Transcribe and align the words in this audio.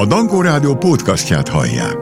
A 0.00 0.06
Dankó 0.06 0.40
Rádió 0.40 0.76
podcastját 0.76 1.48
hallják. 1.48 1.96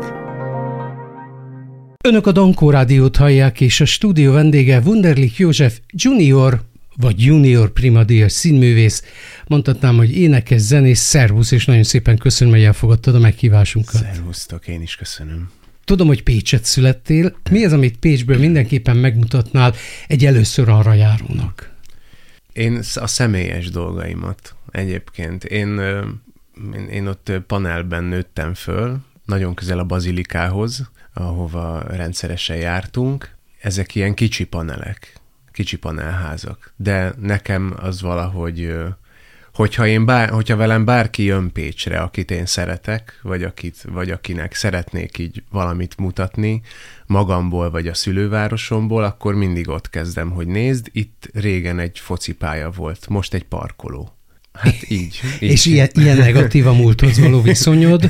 Önök 2.05 2.27
a 2.27 2.33
Dankó 2.33 2.71
Rádiót 2.71 3.17
hallják, 3.17 3.61
és 3.61 3.81
a 3.81 3.85
stúdió 3.85 4.33
vendége 4.33 4.81
Wunderlich 4.85 5.39
József 5.39 5.81
Junior, 5.91 6.63
vagy 6.97 7.25
Junior 7.25 7.73
Primadíjas 7.73 8.33
színművész. 8.33 9.03
Mondhatnám, 9.47 9.97
hogy 9.97 10.17
énekes, 10.17 10.61
zenész, 10.61 11.01
szervusz, 11.01 11.51
és 11.51 11.65
nagyon 11.65 11.83
szépen 11.83 12.19
köszönöm, 12.19 12.55
hogy 12.55 12.63
elfogadtad 12.63 13.15
a 13.15 13.19
meghívásunkat. 13.19 13.95
Szervusztok, 13.95 14.69
én 14.69 14.83
is 14.83 14.97
köszönöm. 14.97 15.51
Tudom, 15.85 16.07
hogy 16.07 16.23
Pécset 16.23 16.65
születtél. 16.65 17.37
Mi 17.51 17.65
az, 17.65 17.73
amit 17.73 17.97
Pécsből 17.97 18.39
mindenképpen 18.39 18.97
megmutatnál 18.97 19.75
egy 20.07 20.25
először 20.25 20.69
arra 20.69 20.93
járónak? 20.93 21.75
Én 22.53 22.81
a 22.95 23.07
személyes 23.07 23.71
dolgaimat 23.71 24.55
egyébként. 24.71 25.45
Én, 25.45 25.81
én, 26.75 26.89
én 26.89 27.07
ott 27.07 27.33
panelben 27.47 28.05
nőttem 28.05 28.55
föl, 28.55 28.99
nagyon 29.25 29.55
közel 29.55 29.79
a 29.79 29.85
bazilikához, 29.85 30.91
ahova 31.15 31.83
rendszeresen 31.83 32.57
jártunk. 32.57 33.31
Ezek 33.61 33.95
ilyen 33.95 34.15
kicsi 34.15 34.45
panelek, 34.45 35.21
kicsi 35.53 35.77
panelházak. 35.77 36.73
De 36.77 37.13
nekem 37.19 37.75
az 37.81 38.01
valahogy 38.01 38.77
hogyha, 39.59 39.87
én 39.87 40.05
bár, 40.05 40.29
hogyha 40.29 40.57
velem 40.57 40.85
bárki 40.85 41.23
jön 41.23 41.53
Pécsre, 41.53 42.01
akit 42.01 42.31
én 42.31 42.47
szeretek, 42.47 43.19
vagy, 43.23 43.43
akit, 43.43 43.83
vagy 43.83 44.11
akinek 44.11 44.55
szeretnék 44.55 45.19
így 45.19 45.43
valamit 45.51 45.97
mutatni, 45.97 46.63
magamból 47.07 47.71
vagy 47.71 47.87
a 47.87 47.95
szülővárosomból, 47.95 49.05
akkor 49.05 49.35
mindig 49.35 49.69
ott 49.69 49.91
kezdem, 49.91 50.31
hogy 50.31 50.47
nézd, 50.47 50.89
itt 50.93 51.29
régen 51.33 51.79
egy 51.79 51.99
focipálya 51.99 52.71
volt, 52.71 53.09
most 53.09 53.35
egy 53.35 53.45
parkoló. 53.45 54.18
Hát 54.59 54.75
így. 54.89 55.21
így. 55.41 55.51
És 55.53 55.65
ilyen, 55.65 55.89
ilyen 55.93 56.17
negatív 56.17 56.67
a 56.67 56.73
múlthoz 56.73 57.19
való 57.19 57.43
viszonyod, 57.43 58.09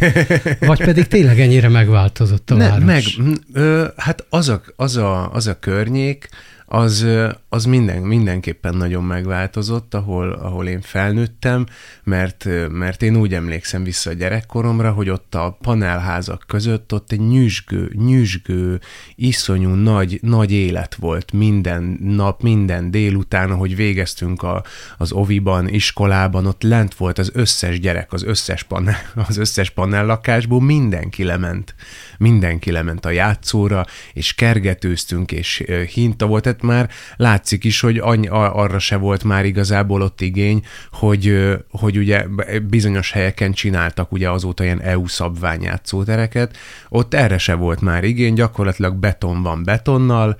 vagy 0.60 0.84
pedig 0.84 1.06
tényleg 1.06 1.40
ennyire 1.40 1.68
megváltozott 1.68 2.50
a 2.50 2.54
ne, 2.54 2.68
város? 2.68 2.84
Meg, 2.84 3.04
ö, 3.52 3.86
hát 3.96 4.26
az 4.28 4.48
a, 4.48 4.62
az, 4.76 4.96
a, 4.96 5.32
az 5.32 5.46
a 5.46 5.58
környék, 5.58 6.28
az, 6.66 7.06
az 7.50 7.64
minden, 7.64 8.02
mindenképpen 8.02 8.74
nagyon 8.74 9.04
megváltozott, 9.04 9.94
ahol, 9.94 10.32
ahol 10.32 10.66
én 10.66 10.80
felnőttem, 10.80 11.66
mert, 12.04 12.48
mert 12.70 13.02
én 13.02 13.16
úgy 13.16 13.34
emlékszem 13.34 13.84
vissza 13.84 14.10
a 14.10 14.12
gyerekkoromra, 14.12 14.92
hogy 14.92 15.08
ott 15.08 15.34
a 15.34 15.58
panelházak 15.60 16.44
között 16.46 16.92
ott 16.92 17.12
egy 17.12 17.20
nyüzsgő, 17.20 17.92
nyüzsgő, 17.94 18.80
iszonyú 19.14 19.68
nagy, 19.68 20.18
nagy 20.22 20.52
élet 20.52 20.94
volt 20.94 21.32
minden 21.32 21.98
nap, 22.02 22.42
minden 22.42 22.90
délután, 22.90 23.50
ahogy 23.50 23.76
végeztünk 23.76 24.42
a, 24.42 24.64
az 24.98 25.12
oviban, 25.12 25.68
iskolában, 25.68 26.46
ott 26.46 26.62
lent 26.62 26.94
volt 26.94 27.18
az 27.18 27.30
összes 27.34 27.80
gyerek, 27.80 28.12
az 28.12 28.22
összes 28.22 28.62
panel, 28.62 28.98
az 29.28 29.36
összes 29.36 29.70
panellakásból, 29.70 30.60
mindenki 30.60 31.24
lement, 31.24 31.74
mindenki 32.18 32.70
lement 32.70 33.04
a 33.04 33.10
játszóra, 33.10 33.86
és 34.12 34.34
kergetőztünk, 34.34 35.32
és 35.32 35.64
hinta 35.92 36.26
volt, 36.26 36.42
tehát 36.42 36.62
már 36.62 36.90
látszik 37.38 37.64
is, 37.64 37.80
hogy 37.80 37.98
annyi, 37.98 38.26
arra 38.30 38.78
se 38.78 38.96
volt 38.96 39.24
már 39.24 39.44
igazából 39.44 40.02
ott 40.02 40.20
igény, 40.20 40.64
hogy, 40.90 41.56
hogy 41.70 41.96
ugye 41.96 42.26
bizonyos 42.68 43.10
helyeken 43.12 43.52
csináltak 43.52 44.12
ugye 44.12 44.30
azóta 44.30 44.64
ilyen 44.64 44.80
EU 44.80 45.06
szabvány 45.06 45.62
játszótereket, 45.62 46.56
ott 46.88 47.14
erre 47.14 47.38
se 47.38 47.54
volt 47.54 47.80
már 47.80 48.04
igény, 48.04 48.34
gyakorlatilag 48.34 48.94
beton 48.94 49.42
van 49.42 49.64
betonnal, 49.64 50.36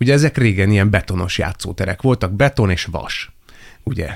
ugye 0.00 0.12
ezek 0.12 0.36
régen 0.36 0.70
ilyen 0.70 0.90
betonos 0.90 1.38
játszóterek 1.38 2.02
voltak, 2.02 2.32
beton 2.32 2.70
és 2.70 2.84
vas 2.84 3.33
ugye? 3.84 4.08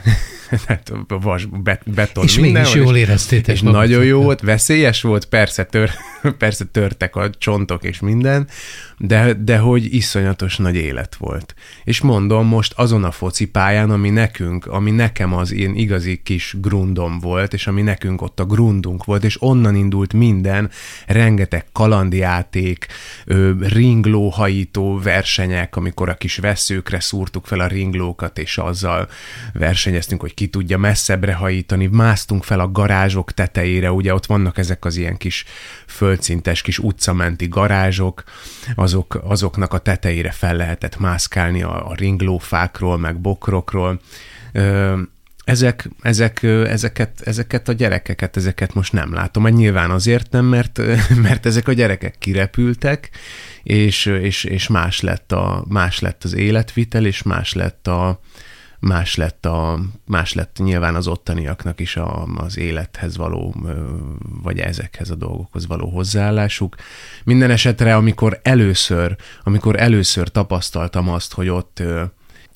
hát 0.66 0.92
vas, 1.08 1.44
bet, 1.44 1.82
beton 1.94 2.24
és 2.24 2.38
minden. 2.38 2.64
És 2.64 2.74
jól 2.74 2.96
éreztétek. 2.96 3.54
És 3.54 3.60
nagyon 3.60 4.04
jó 4.04 4.22
volt, 4.22 4.40
veszélyes 4.40 5.02
volt, 5.02 5.24
persze, 5.24 5.64
tör, 5.64 5.90
persze 6.38 6.64
törtek 6.64 7.16
a 7.16 7.30
csontok 7.30 7.84
és 7.84 8.00
minden, 8.00 8.48
de, 8.98 9.32
de 9.32 9.58
hogy 9.58 9.94
iszonyatos 9.94 10.56
nagy 10.56 10.74
élet 10.74 11.14
volt. 11.14 11.54
És 11.84 12.00
mondom, 12.00 12.46
most 12.46 12.72
azon 12.76 13.04
a 13.04 13.10
focipályán, 13.10 13.90
ami 13.90 14.10
nekünk, 14.10 14.66
ami 14.66 14.90
nekem 14.90 15.34
az 15.34 15.52
én 15.52 15.74
igazi 15.74 16.20
kis 16.22 16.56
grundom 16.60 17.18
volt, 17.18 17.52
és 17.52 17.66
ami 17.66 17.82
nekünk 17.82 18.22
ott 18.22 18.40
a 18.40 18.44
grundunk 18.44 19.04
volt, 19.04 19.24
és 19.24 19.42
onnan 19.42 19.74
indult 19.74 20.12
minden, 20.12 20.70
rengeteg 21.06 21.66
kalandjáték, 21.72 22.86
ringlóhajító 23.60 24.98
versenyek, 24.98 25.76
amikor 25.76 26.08
a 26.08 26.14
kis 26.14 26.36
veszőkre 26.36 27.00
szúrtuk 27.00 27.46
fel 27.46 27.60
a 27.60 27.66
ringlókat, 27.66 28.38
és 28.38 28.58
azzal 28.58 29.08
versenyeztünk, 29.58 30.20
hogy 30.20 30.34
ki 30.34 30.46
tudja 30.46 30.78
messzebbre 30.78 31.34
hajítani, 31.34 31.86
másztunk 31.86 32.44
fel 32.44 32.60
a 32.60 32.70
garázsok 32.70 33.32
tetejére, 33.32 33.92
ugye 33.92 34.14
ott 34.14 34.26
vannak 34.26 34.58
ezek 34.58 34.84
az 34.84 34.96
ilyen 34.96 35.16
kis 35.16 35.44
földszintes 35.86 36.62
kis 36.62 36.78
utcamenti 36.78 37.48
garázsok, 37.48 38.22
azok, 38.74 39.20
azoknak 39.24 39.72
a 39.72 39.78
tetejére 39.78 40.30
fel 40.30 40.56
lehetett 40.56 40.98
mászkálni 40.98 41.62
a, 41.62 41.88
a 41.88 41.94
ringlófákról, 41.94 42.98
meg 42.98 43.20
bokrokról. 43.20 44.00
Ezek, 45.44 45.88
ezek, 46.02 46.42
ezeket, 46.42 47.20
ezeket 47.20 47.68
a 47.68 47.72
gyerekeket, 47.72 48.36
ezeket 48.36 48.74
most 48.74 48.92
nem 48.92 49.14
látom. 49.14 49.42
Mert 49.42 49.54
nyilván 49.54 49.90
azért 49.90 50.30
nem, 50.30 50.44
mert, 50.44 50.80
mert 51.26 51.46
ezek 51.46 51.68
a 51.68 51.72
gyerekek 51.72 52.18
kirepültek, 52.18 53.10
és, 53.62 54.06
és, 54.06 54.44
és 54.44 54.68
más, 54.68 55.00
lett 55.00 55.32
a, 55.32 55.64
más 55.68 55.98
lett 56.00 56.24
az 56.24 56.34
életvitel, 56.34 57.06
és 57.06 57.22
más 57.22 57.52
lett 57.52 57.86
a, 57.86 58.20
más 58.80 59.14
lett, 59.14 59.46
a, 59.46 59.80
más 60.06 60.32
lett 60.32 60.56
nyilván 60.58 60.94
az 60.94 61.06
ottaniaknak 61.06 61.80
is 61.80 61.96
a, 61.96 62.24
az 62.36 62.58
élethez 62.58 63.16
való, 63.16 63.54
vagy 64.42 64.58
ezekhez 64.58 65.10
a 65.10 65.14
dolgokhoz 65.14 65.66
való 65.66 65.88
hozzáállásuk. 65.88 66.76
Minden 67.24 67.50
esetre, 67.50 67.96
amikor 67.96 68.40
először, 68.42 69.16
amikor 69.42 69.80
először 69.80 70.28
tapasztaltam 70.28 71.08
azt, 71.08 71.32
hogy 71.32 71.48
ott 71.48 71.82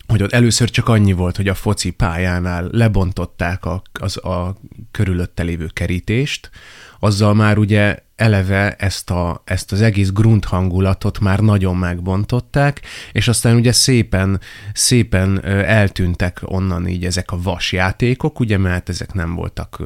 hogy 0.07 0.23
ott 0.23 0.33
először 0.33 0.71
csak 0.71 0.89
annyi 0.89 1.13
volt, 1.13 1.37
hogy 1.37 1.49
a 1.49 1.55
foci 1.55 1.91
pályánál 1.91 2.69
lebontották 2.71 3.65
a, 3.65 3.83
az, 3.93 4.25
a 4.25 4.57
körülötte 4.91 5.43
lévő 5.43 5.67
kerítést, 5.67 6.51
azzal 6.99 7.35
már 7.35 7.59
ugye 7.59 7.99
eleve 8.17 8.75
ezt, 8.75 9.11
a, 9.11 9.43
ezt 9.45 9.73
az 9.73 9.81
egész 9.81 10.11
grunt 10.11 10.45
hangulatot 10.45 11.21
már 11.21 11.41
nagyon 11.41 11.77
megbontották, 11.77 12.81
és 13.13 13.29
aztán 13.29 13.57
ugye 13.57 13.73
szépen, 13.73 14.41
szépen 14.73 15.45
eltűntek 15.45 16.41
onnan 16.45 16.87
így 16.89 17.05
ezek 17.05 17.31
a 17.31 17.43
vasjátékok, 17.43 18.41
ugye, 18.41 18.59
mert 18.59 18.89
ezek 18.89 19.13
nem 19.13 19.35
voltak 19.35 19.83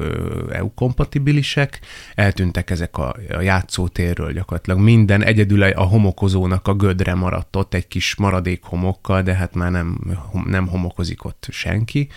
EU-kompatibilisek, 0.51 1.79
eltűntek 2.15 2.69
ezek 2.69 2.97
a, 2.97 3.15
a 3.29 3.41
játszótérről 3.41 4.33
gyakorlatilag 4.33 4.79
minden, 4.79 5.23
egyedül 5.23 5.63
a 5.63 5.83
homokozónak 5.83 6.67
a 6.67 6.73
gödre 6.73 7.13
maradt 7.13 7.55
ott 7.55 7.73
egy 7.73 7.87
kis 7.87 8.15
maradék 8.15 8.63
homokkal, 8.63 9.21
de 9.21 9.33
hát 9.33 9.53
már 9.55 9.71
nem, 9.71 10.17
nem 10.45 10.67
homokozik 10.67 11.25
ott 11.25 11.47
senki, 11.49 12.09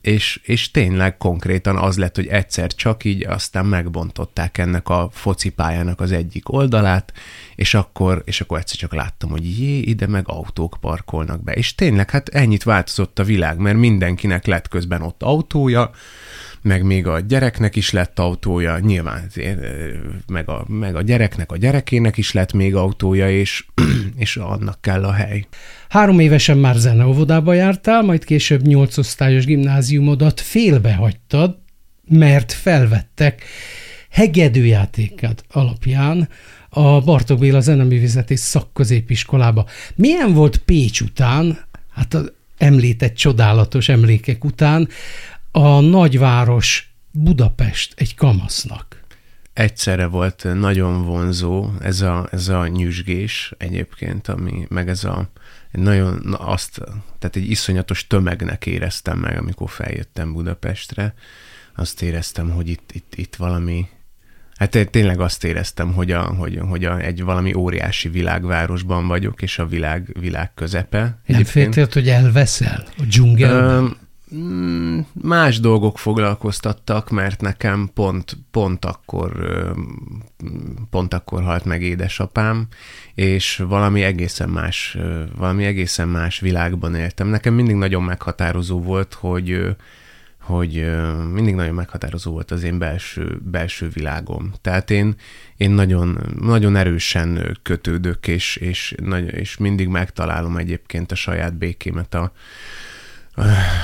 és, 0.00 0.40
és 0.44 0.70
tényleg 0.70 1.16
konkrétan 1.16 1.76
az 1.76 1.98
lett, 1.98 2.16
hogy 2.16 2.26
egyszer 2.26 2.74
csak 2.74 3.04
így 3.04 3.26
aztán 3.26 3.66
megbontották 3.66 4.58
ennek 4.58 4.83
a 4.88 4.94
a 4.94 5.08
focipályának 5.12 6.00
az 6.00 6.12
egyik 6.12 6.52
oldalát, 6.52 7.12
és 7.54 7.74
akkor, 7.74 8.22
és 8.24 8.40
akkor 8.40 8.58
egyszer 8.58 8.76
csak 8.76 8.94
láttam, 8.94 9.30
hogy 9.30 9.58
jé, 9.58 9.78
ide 9.78 10.06
meg 10.06 10.24
autók 10.28 10.76
parkolnak 10.80 11.44
be. 11.44 11.52
És 11.52 11.74
tényleg, 11.74 12.10
hát 12.10 12.28
ennyit 12.28 12.62
változott 12.62 13.18
a 13.18 13.24
világ, 13.24 13.58
mert 13.58 13.76
mindenkinek 13.76 14.46
lett 14.46 14.68
közben 14.68 15.02
ott 15.02 15.22
autója, 15.22 15.90
meg 16.62 16.82
még 16.82 17.06
a 17.06 17.20
gyereknek 17.20 17.76
is 17.76 17.90
lett 17.90 18.18
autója, 18.18 18.78
nyilván 18.78 19.30
meg 20.26 20.48
a, 20.48 20.64
meg 20.68 20.96
a 20.96 21.02
gyereknek, 21.02 21.52
a 21.52 21.56
gyerekének 21.56 22.16
is 22.16 22.32
lett 22.32 22.52
még 22.52 22.74
autója, 22.74 23.30
és, 23.30 23.64
és 24.16 24.36
annak 24.36 24.80
kell 24.80 25.04
a 25.04 25.12
hely. 25.12 25.46
Három 25.88 26.18
évesen 26.18 26.58
már 26.58 26.74
zeneóvodába 26.74 27.52
jártál, 27.52 28.02
majd 28.02 28.24
később 28.24 28.62
nyolcosztályos 28.62 29.44
gimnáziumodat 29.44 30.40
félbehagytad, 30.40 31.58
mert 32.08 32.52
felvettek 32.52 33.44
hegedűjátékát 34.14 35.44
alapján 35.50 36.28
a 36.68 37.00
Bartók 37.00 37.38
Béla 37.38 37.60
Zeneművészeti 37.60 38.36
Szakközépiskolába. 38.36 39.66
Milyen 39.94 40.32
volt 40.32 40.56
Pécs 40.56 41.00
után, 41.00 41.58
hát 41.90 42.14
az 42.14 42.32
említett 42.58 43.14
csodálatos 43.14 43.88
emlékek 43.88 44.44
után, 44.44 44.88
a 45.52 45.80
nagyváros 45.80 46.94
Budapest 47.10 47.94
egy 47.96 48.14
kamasznak? 48.14 49.02
Egyszerre 49.52 50.06
volt 50.06 50.46
nagyon 50.54 51.04
vonzó 51.04 51.70
ez 51.80 52.00
a, 52.00 52.28
ez 52.32 52.48
a 52.48 52.66
nyüzsgés 52.66 53.52
egyébként, 53.58 54.28
ami, 54.28 54.66
meg 54.68 54.88
ez 54.88 55.04
a 55.04 55.28
nagyon 55.70 56.34
azt, 56.38 56.78
tehát 57.18 57.36
egy 57.36 57.50
iszonyatos 57.50 58.06
tömegnek 58.06 58.66
éreztem 58.66 59.18
meg, 59.18 59.38
amikor 59.38 59.70
feljöttem 59.70 60.32
Budapestre. 60.32 61.14
Azt 61.76 62.02
éreztem, 62.02 62.50
hogy 62.50 62.68
itt, 62.68 62.92
itt, 62.92 63.12
itt 63.16 63.36
valami, 63.36 63.88
Hát 64.56 64.88
tényleg 64.90 65.20
azt 65.20 65.44
éreztem, 65.44 65.92
hogy, 65.92 66.10
a, 66.10 66.22
hogy, 66.22 66.58
hogy 66.68 66.84
a, 66.84 66.98
egy 66.98 67.22
valami 67.22 67.54
óriási 67.54 68.08
világvárosban 68.08 69.06
vagyok, 69.06 69.42
és 69.42 69.58
a 69.58 69.66
világ, 69.66 70.16
világ 70.20 70.54
közepe. 70.54 71.18
Nem 71.26 71.44
féltél, 71.44 71.88
hogy 71.92 72.08
elveszel 72.08 72.84
a 72.98 73.02
dzsungelben? 73.02 73.96
Mm, 74.34 74.98
más 75.12 75.60
dolgok 75.60 75.98
foglalkoztattak, 75.98 77.10
mert 77.10 77.40
nekem 77.40 77.90
pont, 77.94 78.36
pont 78.50 78.84
akkor 78.84 79.32
pont 80.90 81.14
akkor 81.14 81.42
halt 81.42 81.64
meg 81.64 81.82
édesapám, 81.82 82.66
és 83.14 83.62
valami 83.68 84.02
egészen 84.02 84.48
más, 84.48 84.98
valami 85.36 85.64
egészen 85.64 86.08
más 86.08 86.40
világban 86.40 86.94
éltem. 86.94 87.28
Nekem 87.28 87.54
mindig 87.54 87.74
nagyon 87.74 88.02
meghatározó 88.02 88.80
volt, 88.80 89.14
hogy 89.14 89.76
hogy 90.44 90.86
mindig 91.32 91.54
nagyon 91.54 91.74
meghatározó 91.74 92.30
volt 92.30 92.50
az 92.50 92.62
én 92.62 92.78
belső, 92.78 93.40
belső 93.42 93.88
világom. 93.88 94.52
Tehát 94.60 94.90
én, 94.90 95.14
én 95.56 95.70
nagyon, 95.70 96.18
nagyon 96.40 96.76
erősen 96.76 97.58
kötődök, 97.62 98.26
és, 98.26 98.56
és, 98.56 98.94
és 99.26 99.56
mindig 99.56 99.88
megtalálom 99.88 100.56
egyébként 100.56 101.12
a 101.12 101.14
saját 101.14 101.54
békémet 101.54 102.14
a, 102.14 102.32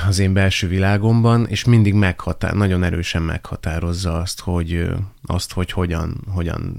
az 0.07 0.19
én 0.19 0.33
belső 0.33 0.67
világomban, 0.67 1.47
és 1.47 1.63
mindig 1.63 1.93
meghatár, 1.93 2.53
nagyon 2.53 2.83
erősen 2.83 3.21
meghatározza 3.21 4.17
azt, 4.17 4.39
hogy, 4.39 4.89
azt, 5.23 5.53
hogy 5.53 5.71
hogyan, 5.71 6.23
hogyan 6.27 6.75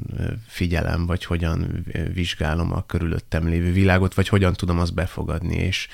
figyelem, 0.47 1.07
vagy 1.07 1.25
hogyan 1.25 1.87
vizsgálom 2.15 2.73
a 2.73 2.87
körülöttem 2.87 3.49
lévő 3.49 3.73
világot, 3.73 4.15
vagy 4.15 4.29
hogyan 4.29 4.53
tudom 4.53 4.79
azt 4.79 4.95
befogadni, 4.95 5.57
és 5.57 5.89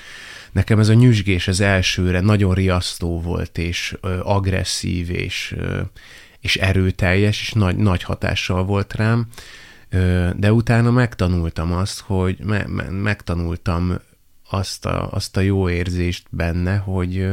nekem 0.51 0.79
ez 0.79 0.89
a 0.89 0.93
nyüzsgés 0.93 1.47
az 1.47 1.59
elsőre 1.59 2.19
nagyon 2.19 2.53
riasztó 2.53 3.21
volt, 3.21 3.57
és 3.57 3.97
agresszív, 4.23 5.09
és, 5.09 5.55
és 6.39 6.55
erőteljes, 6.55 7.41
és 7.41 7.51
nagy, 7.51 7.75
nagy 7.75 8.03
hatással 8.03 8.63
volt 8.63 8.93
rám, 8.93 9.27
de 10.35 10.53
utána 10.53 10.91
megtanultam 10.91 11.71
azt, 11.71 11.99
hogy 11.99 12.37
me, 12.43 12.67
me, 12.67 12.83
megtanultam 12.89 13.99
azt 14.49 14.85
a, 14.85 15.11
azt 15.11 15.37
a 15.37 15.41
jó 15.41 15.69
érzést 15.69 16.27
benne, 16.29 16.77
hogy, 16.77 17.27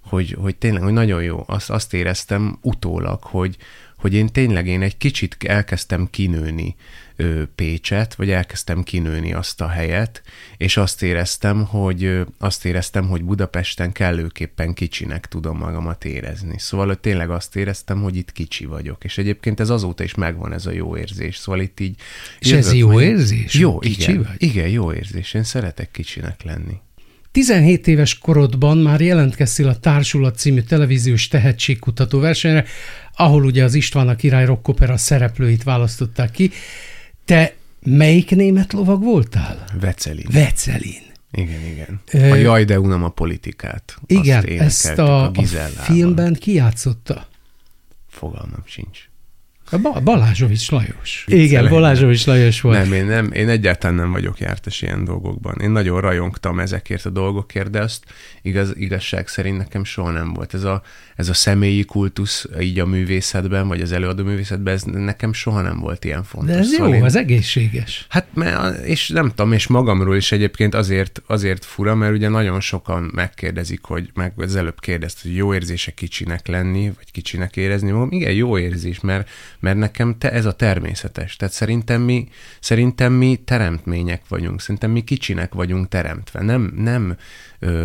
hogy, 0.00 0.36
hogy 0.40 0.56
tényleg, 0.56 0.82
hogy 0.82 0.92
nagyon 0.92 1.22
jó. 1.22 1.44
Azt, 1.46 1.70
azt 1.70 1.94
éreztem 1.94 2.58
utólag, 2.62 3.22
hogy, 3.22 3.56
hogy 3.96 4.14
én 4.14 4.26
tényleg 4.26 4.66
én 4.66 4.82
egy 4.82 4.96
kicsit 4.96 5.36
elkezdtem 5.44 6.08
kinőni 6.10 6.76
Pécset, 7.54 8.14
vagy 8.14 8.30
elkezdtem 8.30 8.82
kinőni 8.82 9.32
azt 9.32 9.60
a 9.60 9.68
helyet, 9.68 10.22
és 10.56 10.76
azt 10.76 11.02
éreztem, 11.02 11.64
hogy 11.64 12.20
azt 12.38 12.64
éreztem, 12.64 13.08
hogy 13.08 13.24
Budapesten 13.24 13.92
kellőképpen 13.92 14.74
kicsinek 14.74 15.26
tudom 15.26 15.58
magamat 15.58 16.04
érezni. 16.04 16.58
Szóval 16.58 16.86
hogy 16.86 16.98
tényleg 16.98 17.30
azt 17.30 17.56
éreztem, 17.56 18.02
hogy 18.02 18.16
itt 18.16 18.32
kicsi 18.32 18.64
vagyok, 18.64 19.04
és 19.04 19.18
egyébként 19.18 19.60
ez 19.60 19.70
azóta 19.70 20.04
is 20.04 20.14
megvan 20.14 20.52
ez 20.52 20.66
a 20.66 20.70
jó 20.70 20.96
érzés. 20.96 21.36
Szóval 21.36 21.60
itt 21.60 21.80
így... 21.80 21.96
És 22.38 22.52
ez 22.52 22.72
jó 22.72 22.90
majd... 22.90 23.08
érzés? 23.08 23.54
Jó, 23.54 23.78
kicsi 23.78 24.10
igen, 24.10 24.22
vagy? 24.22 24.42
igen, 24.42 24.68
jó 24.68 24.92
érzés. 24.92 25.34
Én 25.34 25.44
szeretek 25.44 25.90
kicsinek 25.90 26.42
lenni. 26.42 26.80
17 27.32 27.86
éves 27.86 28.18
korodban 28.18 28.78
már 28.78 29.00
jelentkeztél 29.00 29.68
a 29.68 29.78
Társulat 29.78 30.38
című 30.38 30.60
televíziós 30.60 31.28
tehetségkutató 31.28 32.18
versenyre, 32.18 32.64
ahol 33.16 33.44
ugye 33.44 33.64
az 33.64 33.74
István 33.74 34.08
a 34.08 34.16
király 34.16 34.44
rockopera 34.44 34.96
szereplőit 34.96 35.62
választották 35.62 36.30
ki. 36.30 36.50
Te 37.28 37.56
melyik 37.80 38.30
német 38.30 38.72
lovag 38.72 39.02
voltál? 39.02 39.64
Vecelin. 39.80 40.26
Vecelin. 40.32 41.02
Igen, 41.30 41.60
igen. 41.64 42.00
A 42.32 42.34
Jaj, 42.34 42.64
de 42.64 42.80
unam 42.80 43.04
a 43.04 43.08
politikát. 43.08 43.96
Igen, 44.06 44.44
ezt 44.44 44.98
a, 44.98 45.22
a, 45.22 45.30
a 45.34 45.44
filmben 45.82 46.34
kijátszotta? 46.34 47.28
Fogalmam 48.08 48.62
sincs. 48.64 49.07
A 49.70 50.00
Balázsovics 50.00 50.70
Lajos. 50.70 51.24
Igen, 51.26 51.68
Balázsovics 51.68 52.26
Lajos 52.26 52.60
volt. 52.60 52.78
Nem 52.78 52.92
én, 52.92 53.04
nem, 53.04 53.32
én 53.32 53.48
egyáltalán 53.48 53.96
nem 53.96 54.12
vagyok 54.12 54.38
jártas 54.38 54.82
ilyen 54.82 55.04
dolgokban. 55.04 55.54
Én 55.60 55.70
nagyon 55.70 56.00
rajongtam 56.00 56.58
ezekért 56.58 57.04
a 57.04 57.10
dolgokért, 57.10 57.70
de 57.70 57.80
azt 57.80 58.04
igaz, 58.42 58.72
igazság 58.76 59.28
szerint 59.28 59.56
nekem 59.56 59.84
soha 59.84 60.10
nem 60.10 60.32
volt. 60.32 60.54
Ez 60.54 60.64
a, 60.64 60.82
ez 61.16 61.28
a 61.28 61.34
személyi 61.34 61.84
kultusz 61.84 62.46
így 62.60 62.78
a 62.78 62.86
művészetben, 62.86 63.68
vagy 63.68 63.80
az 63.80 63.92
előadó 63.92 64.24
művészetben, 64.24 64.74
ez 64.74 64.82
nekem 64.82 65.32
soha 65.32 65.60
nem 65.60 65.78
volt 65.78 66.04
ilyen 66.04 66.22
fontos. 66.22 66.54
De 66.54 66.58
ez 66.58 66.68
szóval 66.68 66.88
jó, 66.88 66.94
én, 66.94 67.04
az 67.04 67.16
egészséges. 67.16 68.06
Hát, 68.08 68.26
és 68.84 69.08
nem 69.08 69.28
tudom, 69.28 69.52
és 69.52 69.66
magamról 69.66 70.16
is 70.16 70.32
egyébként 70.32 70.74
azért, 70.74 71.22
azért 71.26 71.64
fura, 71.64 71.94
mert 71.94 72.14
ugye 72.14 72.28
nagyon 72.28 72.60
sokan 72.60 73.10
megkérdezik, 73.14 73.84
hogy 73.84 74.10
meg 74.14 74.32
az 74.36 74.56
előbb 74.56 74.80
kérdezt, 74.80 75.22
hogy 75.22 75.36
jó 75.36 75.54
érzése 75.54 75.90
kicsinek 75.90 76.46
lenni, 76.46 76.92
vagy 76.96 77.10
kicsinek 77.10 77.56
érezni 77.56 77.90
magam. 77.90 78.12
Igen, 78.12 78.32
jó 78.32 78.58
érzés, 78.58 79.00
mert, 79.00 79.28
mert 79.60 79.78
nekem 79.78 80.18
te, 80.18 80.32
ez 80.32 80.44
a 80.44 80.52
természetes. 80.52 81.36
Tehát 81.36 81.54
szerintem 81.54 82.02
mi, 82.02 82.28
szerintem 82.60 83.12
mi 83.12 83.40
teremtmények 83.44 84.22
vagyunk, 84.28 84.60
szerintem 84.60 84.90
mi 84.90 85.00
kicsinek 85.00 85.54
vagyunk 85.54 85.88
teremtve, 85.88 86.42
nem, 86.42 86.72
nem, 86.76 87.16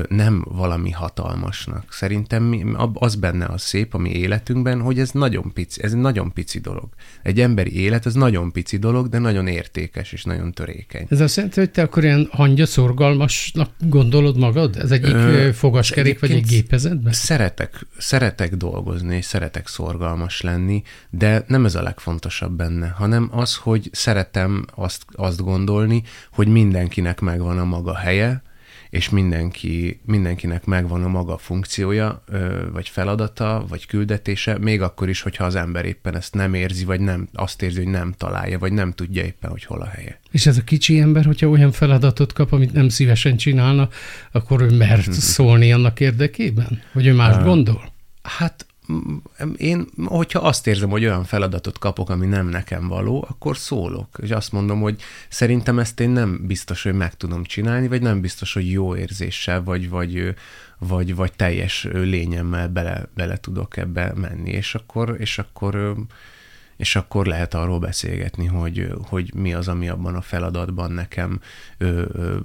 nem 0.10 0.46
valami 0.50 0.92
hatalmasnak. 0.92 1.94
Szerintem 1.94 2.44
mi, 2.44 2.66
az 2.94 3.16
benne 3.16 3.46
a 3.46 3.58
szép 3.58 3.94
a 3.94 3.98
mi 3.98 4.10
életünkben, 4.10 4.82
hogy 4.82 5.00
ez 5.00 5.12
nagyon 5.12 5.52
pici, 5.54 5.84
ez 5.84 5.94
nagyon 5.94 6.34
pici 6.34 6.60
dolog. 6.60 6.90
Egy 7.24 7.40
emberi 7.40 7.80
élet, 7.80 8.06
ez 8.06 8.14
nagyon 8.14 8.52
pici 8.52 8.78
dolog, 8.78 9.08
de 9.08 9.20
nagyon 9.20 9.48
értékes 9.48 10.12
és 10.12 10.24
nagyon 10.24 10.52
törékeny. 10.52 11.06
Ez 11.10 11.22
azt 11.22 11.36
jelenti, 11.36 11.60
hogy 11.60 11.72
te 11.72 11.82
akkor 11.82 12.04
ilyen 12.04 12.28
hangya 12.32 12.66
szorgalmasnak 12.66 13.70
gondolod 13.80 14.38
magad? 14.38 14.78
Ez 14.78 14.92
egyik 14.92 15.14
Ö, 15.14 15.50
fogaskerék 15.54 16.20
vagy 16.20 16.32
egy 16.32 16.46
gépezetben? 16.46 17.14
Szeretek, 17.14 17.86
szeretek 17.98 18.56
dolgozni, 18.56 19.16
és 19.16 19.26
szeretek 19.26 19.68
szorgalmas 19.68 20.42
lenni, 20.42 20.84
de 21.10 21.44
nem 21.48 21.63
ez 21.66 21.76
a 21.76 21.82
legfontosabb 21.82 22.52
benne, 22.52 22.88
hanem 22.88 23.30
az, 23.32 23.56
hogy 23.56 23.90
szeretem 23.92 24.66
azt, 24.76 25.06
azt 25.12 25.44
gondolni, 25.44 26.04
hogy 26.32 26.48
mindenkinek 26.48 27.20
megvan 27.20 27.60
a 27.60 27.66
maga 27.66 27.96
helye, 27.96 28.42
és 28.94 29.10
mindenki, 29.10 30.00
mindenkinek 30.06 30.66
megvan 30.66 31.04
a 31.04 31.08
maga 31.08 31.38
funkciója, 31.38 32.24
vagy 32.72 32.90
feladata, 32.90 33.66
vagy 33.70 33.86
küldetése, 33.86 34.58
még 34.58 34.82
akkor 34.82 35.10
is, 35.10 35.22
hogyha 35.22 35.46
az 35.46 35.56
ember 35.56 35.86
éppen 35.86 36.16
ezt 36.16 36.34
nem 36.34 36.54
érzi, 36.54 36.86
vagy 36.86 37.00
nem 37.00 37.28
azt 37.34 37.62
érzi, 37.62 37.78
hogy 37.78 37.92
nem 37.92 38.14
találja, 38.18 38.60
vagy 38.60 38.74
nem 38.74 38.92
tudja 38.92 39.24
éppen, 39.24 39.50
hogy 39.50 39.64
hol 39.64 39.82
a 39.82 39.86
helye. 39.86 40.20
És 40.32 40.46
ez 40.46 40.58
a 40.58 40.64
kicsi 40.64 41.00
ember, 41.00 41.26
hogyha 41.26 41.48
olyan 41.48 41.72
feladatot 41.72 42.34
kap, 42.34 42.52
amit 42.52 42.74
nem 42.74 42.90
szívesen 42.90 43.38
csinálna, 43.38 43.90
akkor 44.32 44.62
ő 44.62 44.78
mert 44.78 45.14
szólni 45.36 45.74
annak 45.74 46.00
érdekében? 46.00 46.82
Hogy 46.92 47.08
ő 47.08 47.14
más 47.14 47.44
gondol? 47.44 47.92
Hát 48.22 48.66
én, 49.58 49.88
hogyha 50.06 50.40
azt 50.40 50.68
érzem, 50.68 50.90
hogy 50.90 51.04
olyan 51.06 51.24
feladatot 51.24 51.80
kapok, 51.80 52.10
ami 52.10 52.26
nem 52.26 52.48
nekem 52.48 52.88
való, 52.88 53.26
akkor 53.30 53.58
szólok, 53.58 54.18
és 54.22 54.30
azt 54.30 54.52
mondom, 54.52 54.82
hogy 54.82 55.02
szerintem 55.30 55.80
ezt 55.80 56.00
én 56.00 56.10
nem 56.10 56.40
biztos, 56.48 56.84
hogy 56.84 56.94
meg 56.94 57.16
tudom 57.16 57.44
csinálni, 57.44 57.88
vagy 57.88 58.02
nem 58.02 58.22
biztos, 58.22 58.54
hogy 58.54 58.72
jó 58.72 58.96
érzéssel, 58.96 59.64
vagy, 59.64 59.90
vagy, 59.90 60.36
vagy, 60.78 61.16
vagy 61.16 61.34
teljes 61.34 61.88
lényemmel 61.92 62.68
bele, 62.68 63.08
bele 63.16 63.38
tudok 63.38 63.78
ebbe 63.78 64.14
menni, 64.16 64.52
és 64.52 64.76
akkor, 64.76 65.16
és 65.20 65.38
akkor 65.38 65.96
és 66.84 66.96
akkor 66.96 67.26
lehet 67.26 67.54
arról 67.54 67.80
beszélgetni, 67.80 68.46
hogy, 68.46 68.94
hogy 69.04 69.34
mi 69.34 69.54
az, 69.54 69.68
ami 69.68 69.90
abban 69.90 70.16
a 70.16 70.22
feladatban 70.22 70.92
nekem 70.92 71.40
ö, 71.78 72.04
ö, 72.14 72.38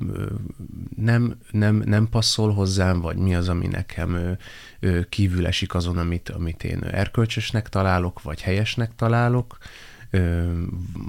nem, 0.97 1.37
nem, 1.51 1.83
nem 1.87 2.09
passzol 2.09 2.53
hozzám, 2.53 3.01
vagy 3.01 3.17
mi 3.17 3.35
az, 3.35 3.49
ami 3.49 3.67
nekem 3.67 4.15
ö, 4.15 4.33
ö, 4.81 5.01
kívül 5.09 5.47
esik 5.47 5.75
azon, 5.75 5.99
amit, 5.99 6.29
amit 6.29 6.65
én 6.65 6.83
erkölcsösnek 6.85 7.69
találok, 7.69 8.23
vagy 8.23 8.41
helyesnek 8.41 8.95
találok, 8.97 9.59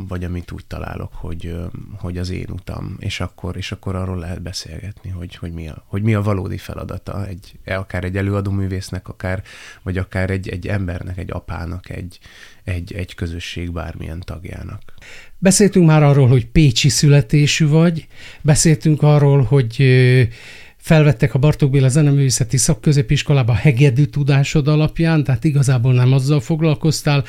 vagy 0.07 0.23
amit 0.23 0.51
úgy 0.51 0.65
találok, 0.65 1.13
hogy, 1.13 1.55
hogy 1.97 2.17
az 2.17 2.29
én 2.29 2.49
utam, 2.49 2.95
és 2.99 3.19
akkor, 3.19 3.57
és 3.57 3.71
akkor 3.71 3.95
arról 3.95 4.17
lehet 4.17 4.41
beszélgetni, 4.41 5.09
hogy, 5.09 5.35
hogy, 5.35 5.51
mi, 5.51 5.67
a, 5.67 5.83
hogy 5.87 6.01
mi 6.01 6.13
a 6.13 6.21
valódi 6.21 6.57
feladata, 6.57 7.27
egy, 7.27 7.59
akár 7.65 8.03
egy 8.03 8.17
előadó 8.17 8.51
művésznek, 8.51 9.07
akár, 9.07 9.43
vagy 9.81 9.97
akár 9.97 10.29
egy, 10.29 10.49
egy 10.49 10.67
embernek, 10.67 11.17
egy 11.17 11.31
apának, 11.31 11.89
egy, 11.89 12.19
egy, 12.63 12.93
egy 12.93 13.15
közösség 13.15 13.71
bármilyen 13.71 14.19
tagjának. 14.19 14.81
Beszéltünk 15.37 15.85
már 15.85 16.03
arról, 16.03 16.27
hogy 16.27 16.47
pécsi 16.47 16.89
születésű 16.89 17.67
vagy, 17.67 18.07
beszéltünk 18.41 19.01
arról, 19.01 19.43
hogy 19.43 19.83
felvettek 20.89 21.33
a 21.33 21.39
Bartók 21.39 21.71
Béla 21.71 21.87
Zeneművészeti 21.87 22.57
Szakközépiskolába 22.57 23.53
hegedű 23.53 24.03
tudásod 24.03 24.67
alapján, 24.67 25.23
tehát 25.23 25.43
igazából 25.43 25.93
nem 25.93 26.13
azzal 26.13 26.39
foglalkoztál, 26.39 27.23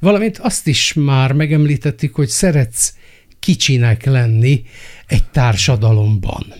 valamint 0.00 0.38
azt 0.38 0.66
is 0.66 0.92
már 0.92 1.32
megemlítettük, 1.32 2.14
hogy 2.14 2.28
szeretsz 2.28 2.94
kicsinek 3.40 4.04
lenni 4.04 4.62
egy 5.06 5.24
társadalomban. 5.24 6.54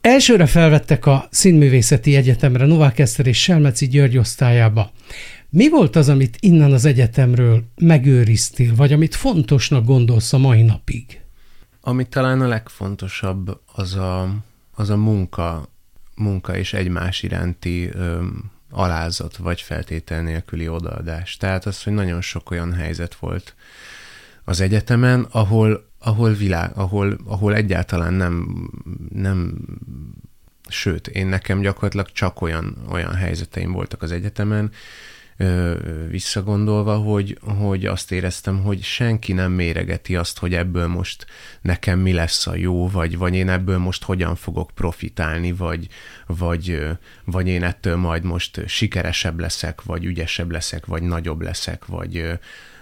Elsőre 0.00 0.46
felvettek 0.46 1.06
a 1.06 1.28
Színművészeti 1.30 2.16
Egyetemre 2.16 2.66
Novák 2.66 2.98
Eszter 2.98 3.26
és 3.26 3.42
Selmeci 3.42 3.86
György 3.88 4.18
osztályába. 4.18 4.92
Mi 5.50 5.68
volt 5.68 5.96
az, 5.96 6.08
amit 6.08 6.36
innen 6.40 6.72
az 6.72 6.84
egyetemről 6.84 7.64
megőriztél, 7.76 8.74
vagy 8.74 8.92
amit 8.92 9.14
fontosnak 9.14 9.84
gondolsz 9.84 10.32
a 10.32 10.38
mai 10.38 10.62
napig? 10.62 11.20
Ami 11.80 12.04
talán 12.08 12.40
a 12.40 12.48
legfontosabb, 12.48 13.60
az 13.74 13.94
a, 13.94 14.46
az 14.78 14.90
a 14.90 14.96
munka, 14.96 15.68
munka 16.14 16.56
és 16.56 16.72
egymás 16.72 17.22
iránti 17.22 17.88
ö, 17.88 18.24
alázat, 18.70 19.36
vagy 19.36 19.60
feltétel 19.60 20.22
nélküli 20.22 20.68
odaadás. 20.68 21.36
Tehát 21.36 21.66
az, 21.66 21.82
hogy 21.82 21.92
nagyon 21.92 22.20
sok 22.20 22.50
olyan 22.50 22.72
helyzet 22.72 23.14
volt 23.14 23.54
az 24.44 24.60
egyetemen, 24.60 25.26
ahol, 25.30 25.90
ahol 25.98 26.32
világ, 26.32 26.70
ahol, 26.74 27.18
ahol 27.24 27.54
egyáltalán 27.54 28.14
nem, 28.14 28.68
nem 29.12 29.58
sőt, 30.68 31.06
én 31.06 31.26
nekem 31.26 31.60
gyakorlatilag 31.60 32.12
csak 32.12 32.40
olyan, 32.40 32.76
olyan 32.90 33.14
helyzeteim 33.14 33.72
voltak 33.72 34.02
az 34.02 34.12
egyetemen, 34.12 34.70
visszagondolva, 36.08 36.96
hogy, 36.96 37.38
hogy 37.58 37.86
azt 37.86 38.12
éreztem, 38.12 38.62
hogy 38.62 38.82
senki 38.82 39.32
nem 39.32 39.52
méregeti 39.52 40.16
azt, 40.16 40.38
hogy 40.38 40.54
ebből 40.54 40.86
most 40.86 41.26
nekem 41.60 41.98
mi 41.98 42.12
lesz 42.12 42.46
a 42.46 42.56
jó, 42.56 42.88
vagy, 42.88 43.18
vagy 43.18 43.34
én 43.34 43.48
ebből 43.48 43.78
most 43.78 44.04
hogyan 44.04 44.34
fogok 44.34 44.70
profitálni, 44.74 45.52
vagy, 45.52 45.88
vagy, 46.26 46.80
vagy 47.24 47.48
én 47.48 47.62
ettől 47.62 47.96
majd 47.96 48.22
most 48.22 48.62
sikeresebb 48.66 49.40
leszek, 49.40 49.82
vagy 49.82 50.04
ügyesebb 50.04 50.50
leszek, 50.50 50.86
vagy 50.86 51.02
nagyobb 51.02 51.40
leszek, 51.42 51.86
vagy, 51.86 52.38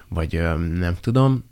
vagy 0.08 0.32
nem 0.74 0.96
tudom, 1.00 1.50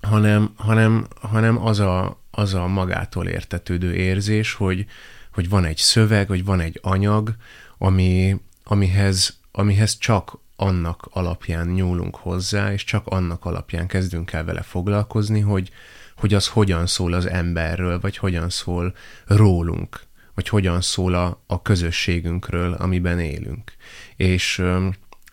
hanem, 0.00 0.52
hanem, 0.56 1.06
hanem 1.20 1.66
az, 1.66 1.78
a, 1.78 2.22
az 2.30 2.54
a 2.54 2.66
magától 2.66 3.26
értetődő 3.26 3.94
érzés, 3.94 4.52
hogy, 4.52 4.86
hogy 5.32 5.48
van 5.48 5.64
egy 5.64 5.76
szöveg, 5.76 6.28
hogy 6.28 6.44
van 6.44 6.60
egy 6.60 6.78
anyag, 6.82 7.34
ami, 7.78 8.40
amihez 8.64 9.37
amihez 9.58 9.98
csak 9.98 10.38
annak 10.56 11.08
alapján 11.10 11.66
nyúlunk 11.66 12.16
hozzá, 12.16 12.72
és 12.72 12.84
csak 12.84 13.06
annak 13.06 13.44
alapján 13.44 13.86
kezdünk 13.86 14.32
el 14.32 14.44
vele 14.44 14.62
foglalkozni, 14.62 15.40
hogy, 15.40 15.70
hogy 16.16 16.34
az 16.34 16.48
hogyan 16.48 16.86
szól 16.86 17.12
az 17.12 17.26
emberről, 17.26 18.00
vagy 18.00 18.16
hogyan 18.16 18.50
szól 18.50 18.94
rólunk, 19.26 20.00
vagy 20.34 20.48
hogyan 20.48 20.80
szól 20.80 21.14
a, 21.14 21.42
a 21.46 21.62
közösségünkről, 21.62 22.72
amiben 22.72 23.20
élünk. 23.20 23.74
És, 24.16 24.62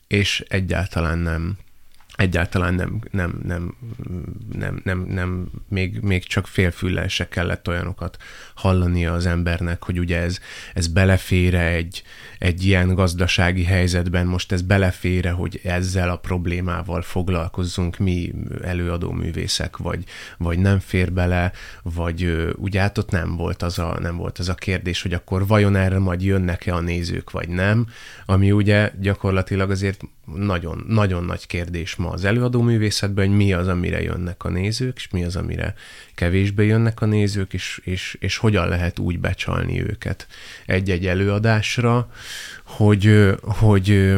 és 0.08 0.46
egyáltalán 0.48 1.18
nem, 1.18 1.58
egyáltalán 2.16 2.74
nem, 2.74 3.00
nem, 3.12 3.40
nem, 3.44 3.76
nem, 4.52 4.82
nem, 4.84 5.00
nem 5.00 5.52
még, 5.70 6.00
még 6.00 6.26
csak 6.26 6.48
félfüllel 6.48 7.08
se 7.08 7.28
kellett 7.28 7.68
olyanokat 7.68 8.18
hallania 8.54 9.14
az 9.14 9.26
embernek, 9.26 9.84
hogy 9.84 10.00
ugye 10.00 10.22
ez, 10.22 10.40
ez 10.74 10.88
belefére 10.88 11.68
egy, 11.68 12.04
egy 12.40 12.66
ilyen 12.66 12.94
gazdasági 12.94 13.64
helyzetben, 13.64 14.26
most 14.26 14.52
ez 14.52 14.62
belefére, 14.62 15.32
hogy 15.32 15.60
ezzel 15.64 16.10
a 16.10 16.18
problémával 16.18 17.02
foglalkozzunk 17.02 17.98
mi 17.98 18.34
előadó 18.64 19.12
művészek, 19.12 19.78
vagy, 19.78 20.04
vagy 20.38 20.60
nem 20.60 20.80
fér 20.80 21.14
bele, 21.14 21.52
vagy 21.84 22.54
ugye 22.56 22.80
hát 22.80 22.98
ott 22.98 23.10
nem 23.10 23.36
volt, 23.36 23.62
az 23.62 23.80
a, 23.80 23.98
nem 24.02 24.18
volt 24.18 24.40
az 24.40 24.50
a 24.50 24.56
kérdés, 24.56 25.02
hogy 25.02 25.14
akkor 25.14 25.48
vajon 25.48 25.76
erre 25.76 26.00
majd 26.00 26.22
jönnek-e 26.22 26.74
a 26.74 26.80
nézők, 26.80 27.32
vagy 27.32 27.50
nem, 27.50 27.88
ami 28.26 28.52
ugye 28.52 28.92
gyakorlatilag 29.00 29.72
azért 29.72 30.02
nagyon, 30.34 30.84
nagyon 30.88 31.24
nagy 31.24 31.48
kérdés 31.48 31.96
ma 31.96 32.10
az 32.10 32.26
előadó 32.26 32.62
művészetben, 32.62 33.28
hogy 33.28 33.36
mi 33.36 33.54
az, 33.54 33.68
amire 33.68 34.02
jönnek 34.02 34.44
a 34.44 34.50
nézők, 34.50 34.96
és 34.96 35.10
mi 35.10 35.24
az, 35.24 35.36
amire 35.36 35.74
kevésbé 36.16 36.66
jönnek 36.66 37.02
a 37.02 37.06
nézők, 37.06 37.54
és, 37.54 37.82
és, 37.84 38.18
és 38.20 38.38
hogyan 38.38 38.68
lehet 38.68 39.00
úgy 39.00 39.20
becsalni 39.20 39.82
őket 39.82 40.28
egy-egy 40.66 41.08
előadásra, 41.08 42.10
hogy, 42.64 43.36
hogy, 43.42 44.14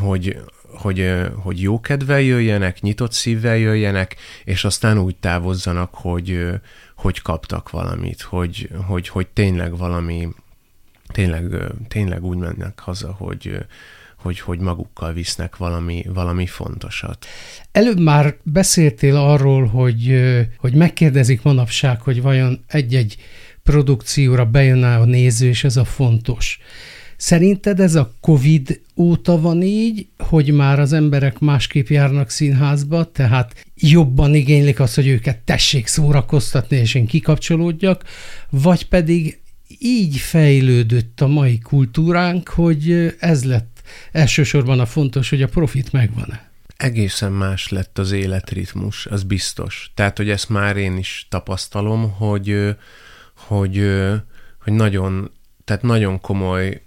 hogy, 0.00 0.36
hogy, 0.68 1.12
hogy 1.34 1.62
jó 1.62 1.80
kedvel 1.80 2.20
jöjjenek, 2.20 2.80
nyitott 2.80 3.12
szívvel 3.12 3.56
jöjjenek, 3.56 4.16
és 4.44 4.64
aztán 4.64 4.98
úgy 4.98 5.16
távozzanak, 5.16 5.94
hogy, 5.94 6.48
hogy 6.94 7.22
kaptak 7.22 7.70
valamit, 7.70 8.22
hogy, 8.22 8.68
hogy, 8.86 9.08
hogy 9.08 9.26
tényleg 9.26 9.76
valami, 9.76 10.28
tényleg, 11.12 11.54
tényleg 11.88 12.24
úgy 12.24 12.38
mennek 12.38 12.80
haza, 12.80 13.12
hogy, 13.12 13.66
hogy, 14.18 14.40
hogy 14.40 14.58
magukkal 14.58 15.12
visznek 15.12 15.56
valami, 15.56 16.04
valami 16.14 16.46
fontosat. 16.46 17.26
Előbb 17.72 18.00
már 18.00 18.36
beszéltél 18.42 19.16
arról, 19.16 19.66
hogy, 19.66 20.20
hogy 20.56 20.74
megkérdezik 20.74 21.42
manapság, 21.42 22.00
hogy 22.00 22.22
vajon 22.22 22.64
egy-egy 22.66 23.16
produkcióra 23.62 24.44
bejön 24.44 24.82
a 24.82 25.04
néző, 25.04 25.48
és 25.48 25.64
ez 25.64 25.76
a 25.76 25.84
fontos. 25.84 26.58
Szerinted 27.16 27.80
ez 27.80 27.94
a 27.94 28.14
COVID 28.20 28.80
óta 28.96 29.40
van 29.40 29.62
így, 29.62 30.08
hogy 30.18 30.52
már 30.52 30.80
az 30.80 30.92
emberek 30.92 31.38
másképp 31.38 31.88
járnak 31.88 32.30
színházba, 32.30 33.10
tehát 33.10 33.64
jobban 33.74 34.34
igénylik 34.34 34.80
azt, 34.80 34.94
hogy 34.94 35.06
őket 35.06 35.38
tessék 35.38 35.86
szórakoztatni, 35.86 36.76
és 36.76 36.94
én 36.94 37.06
kikapcsolódjak, 37.06 38.04
vagy 38.50 38.88
pedig 38.88 39.40
így 39.78 40.16
fejlődött 40.16 41.20
a 41.20 41.26
mai 41.26 41.58
kultúránk, 41.58 42.48
hogy 42.48 43.14
ez 43.18 43.44
lett 43.44 43.77
elsősorban 44.12 44.80
a 44.80 44.86
fontos, 44.86 45.30
hogy 45.30 45.42
a 45.42 45.48
profit 45.48 45.92
megvan-e. 45.92 46.50
Egészen 46.76 47.32
más 47.32 47.68
lett 47.68 47.98
az 47.98 48.12
életritmus, 48.12 49.06
az 49.06 49.22
biztos. 49.22 49.90
Tehát, 49.94 50.16
hogy 50.16 50.30
ezt 50.30 50.48
már 50.48 50.76
én 50.76 50.96
is 50.96 51.26
tapasztalom, 51.30 52.10
hogy, 52.10 52.76
hogy, 53.34 53.76
hogy 54.62 54.72
nagyon, 54.72 55.30
tehát 55.64 55.82
nagyon 55.82 56.20
komoly 56.20 56.82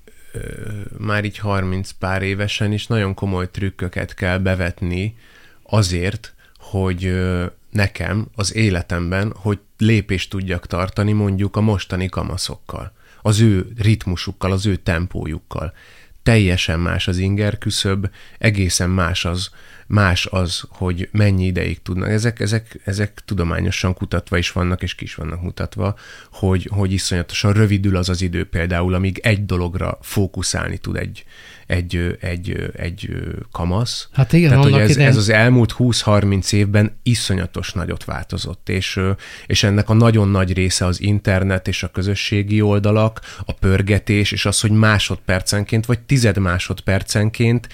már 0.97 1.25
így 1.25 1.37
30 1.37 1.91
pár 1.91 2.21
évesen 2.21 2.71
is 2.71 2.87
nagyon 2.87 3.13
komoly 3.13 3.51
trükköket 3.51 4.13
kell 4.13 4.37
bevetni 4.37 5.17
azért, 5.63 6.33
hogy 6.57 7.21
nekem 7.69 8.27
az 8.35 8.55
életemben, 8.55 9.33
hogy 9.35 9.59
lépést 9.77 10.29
tudjak 10.29 10.67
tartani 10.67 11.11
mondjuk 11.11 11.55
a 11.55 11.61
mostani 11.61 12.09
kamaszokkal, 12.09 12.93
az 13.21 13.39
ő 13.39 13.71
ritmusukkal, 13.77 14.51
az 14.51 14.65
ő 14.65 14.75
tempójukkal 14.75 15.73
teljesen 16.23 16.79
más 16.79 17.07
az 17.07 17.17
inger 17.17 17.57
küszöb, 17.57 18.09
egészen 18.37 18.89
más 18.89 19.25
az, 19.25 19.49
más 19.91 20.25
az, 20.25 20.63
hogy 20.69 21.09
mennyi 21.11 21.45
ideig 21.45 21.81
tudnak. 21.81 22.09
Ezek, 22.09 22.39
ezek, 22.39 22.79
ezek 22.85 23.21
tudományosan 23.25 23.93
kutatva 23.93 24.37
is 24.37 24.51
vannak, 24.51 24.81
és 24.81 24.95
kis 24.95 25.15
vannak 25.15 25.41
mutatva, 25.41 25.95
hogy, 26.31 26.69
hogy 26.71 26.91
iszonyatosan 26.91 27.53
rövidül 27.53 27.95
az 27.95 28.09
az 28.09 28.21
idő 28.21 28.45
például, 28.45 28.93
amíg 28.93 29.19
egy 29.23 29.45
dologra 29.45 29.97
fókuszálni 30.01 30.77
tud 30.77 30.95
egy, 30.95 31.25
egy, 31.67 32.17
egy, 32.19 32.71
egy 32.75 33.09
kamasz. 33.51 34.09
Hát 34.11 34.33
igen, 34.33 34.49
Tehát, 34.49 34.63
hogy 34.63 34.73
ez, 34.73 34.97
ez 34.97 35.17
az 35.17 35.29
elmúlt 35.29 35.75
20-30 35.77 36.53
évben 36.53 36.99
iszonyatos 37.03 37.73
nagyot 37.73 38.03
változott, 38.03 38.69
és, 38.69 38.99
és 39.45 39.63
ennek 39.63 39.89
a 39.89 39.93
nagyon 39.93 40.29
nagy 40.29 40.53
része 40.53 40.85
az 40.85 41.01
internet 41.01 41.67
és 41.67 41.83
a 41.83 41.87
közösségi 41.87 42.61
oldalak, 42.61 43.19
a 43.45 43.53
pörgetés, 43.53 44.31
és 44.31 44.45
az, 44.45 44.61
hogy 44.61 44.71
másodpercenként 44.71 45.85
vagy 45.85 45.99
tized 45.99 46.37
másodpercenként 46.37 47.67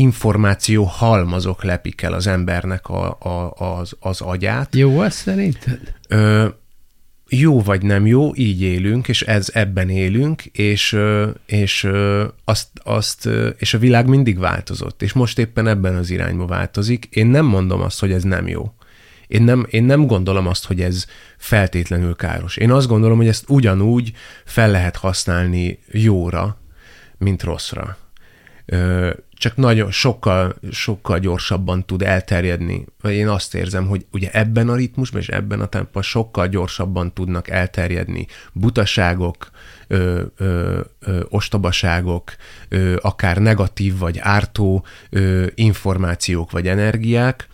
információ 0.00 0.84
halmazok 0.84 1.64
lepik 1.64 2.02
el 2.02 2.12
az 2.12 2.26
embernek 2.26 2.88
a, 2.88 3.18
a, 3.20 3.54
az, 3.56 3.96
az 4.00 4.20
agyát. 4.20 4.74
Jó 4.74 5.02
ez 5.02 5.14
szerinted? 5.14 5.80
Ö, 6.08 6.48
jó 7.28 7.62
vagy 7.62 7.82
nem 7.82 8.06
jó, 8.06 8.34
így 8.34 8.62
élünk, 8.62 9.08
és 9.08 9.22
ez 9.22 9.50
ebben 9.52 9.88
élünk, 9.88 10.44
és, 10.44 10.96
és, 11.46 11.88
azt, 12.44 12.68
azt, 12.82 13.28
és 13.58 13.74
a 13.74 13.78
világ 13.78 14.06
mindig 14.06 14.38
változott, 14.38 15.02
és 15.02 15.12
most 15.12 15.38
éppen 15.38 15.66
ebben 15.66 15.94
az 15.94 16.10
irányba 16.10 16.46
változik. 16.46 17.08
Én 17.10 17.26
nem 17.26 17.44
mondom 17.44 17.80
azt, 17.80 18.00
hogy 18.00 18.12
ez 18.12 18.22
nem 18.22 18.48
jó. 18.48 18.74
Én 19.26 19.42
nem, 19.42 19.66
én 19.70 19.84
nem 19.84 20.06
gondolom 20.06 20.46
azt, 20.46 20.66
hogy 20.66 20.80
ez 20.80 21.06
feltétlenül 21.38 22.16
káros. 22.16 22.56
Én 22.56 22.70
azt 22.70 22.88
gondolom, 22.88 23.16
hogy 23.16 23.28
ezt 23.28 23.44
ugyanúgy 23.48 24.12
fel 24.44 24.70
lehet 24.70 24.96
használni 24.96 25.78
jóra, 25.92 26.58
mint 27.18 27.42
rosszra 27.42 27.96
csak 29.40 29.56
nagyon 29.56 29.90
sokkal, 29.90 30.54
sokkal 30.70 31.18
gyorsabban 31.18 31.86
tud 31.86 32.02
elterjedni. 32.02 32.86
Vagy 33.00 33.12
én 33.12 33.28
azt 33.28 33.54
érzem, 33.54 33.86
hogy 33.86 34.06
ugye 34.12 34.30
ebben 34.32 34.68
a 34.68 34.74
ritmusban 34.74 35.20
és 35.20 35.28
ebben 35.28 35.60
a 35.60 35.66
tempóban 35.66 36.02
sokkal 36.02 36.48
gyorsabban 36.48 37.12
tudnak 37.12 37.48
elterjedni 37.48 38.26
butaságok, 38.52 39.50
ö, 39.86 40.22
ö, 40.36 40.80
ö, 41.00 41.20
ostobaságok, 41.28 42.32
ö, 42.68 42.96
akár 43.00 43.38
negatív 43.38 43.98
vagy 43.98 44.18
ártó 44.18 44.84
ö, 45.10 45.46
információk 45.54 46.50
vagy 46.50 46.68
energiák, 46.68 47.48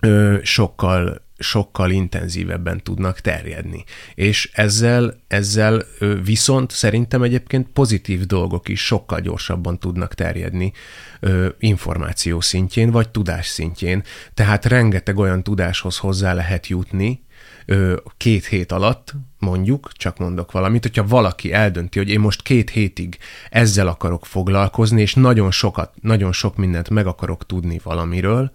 ö, 0.00 0.36
sokkal 0.42 1.23
sokkal 1.38 1.90
intenzívebben 1.90 2.82
tudnak 2.82 3.20
terjedni. 3.20 3.84
És 4.14 4.50
ezzel, 4.52 5.20
ezzel 5.26 5.84
viszont 6.24 6.70
szerintem 6.70 7.22
egyébként 7.22 7.68
pozitív 7.72 8.26
dolgok 8.26 8.68
is 8.68 8.84
sokkal 8.84 9.20
gyorsabban 9.20 9.78
tudnak 9.78 10.14
terjedni 10.14 10.72
információ 11.58 12.40
szintjén, 12.40 12.90
vagy 12.90 13.08
tudás 13.08 13.46
szintjén. 13.46 14.02
Tehát 14.34 14.64
rengeteg 14.64 15.18
olyan 15.18 15.42
tudáshoz 15.42 15.96
hozzá 15.96 16.32
lehet 16.32 16.66
jutni, 16.66 17.22
két 18.16 18.46
hét 18.46 18.72
alatt, 18.72 19.14
mondjuk, 19.38 19.90
csak 19.92 20.18
mondok 20.18 20.52
valamit, 20.52 20.82
hogyha 20.82 21.06
valaki 21.06 21.52
eldönti, 21.52 21.98
hogy 21.98 22.08
én 22.08 22.20
most 22.20 22.42
két 22.42 22.70
hétig 22.70 23.18
ezzel 23.50 23.86
akarok 23.86 24.26
foglalkozni, 24.26 25.00
és 25.00 25.14
nagyon 25.14 25.50
sokat, 25.50 25.94
nagyon 26.00 26.32
sok 26.32 26.56
mindent 26.56 26.90
meg 26.90 27.06
akarok 27.06 27.46
tudni 27.46 27.80
valamiről, 27.82 28.50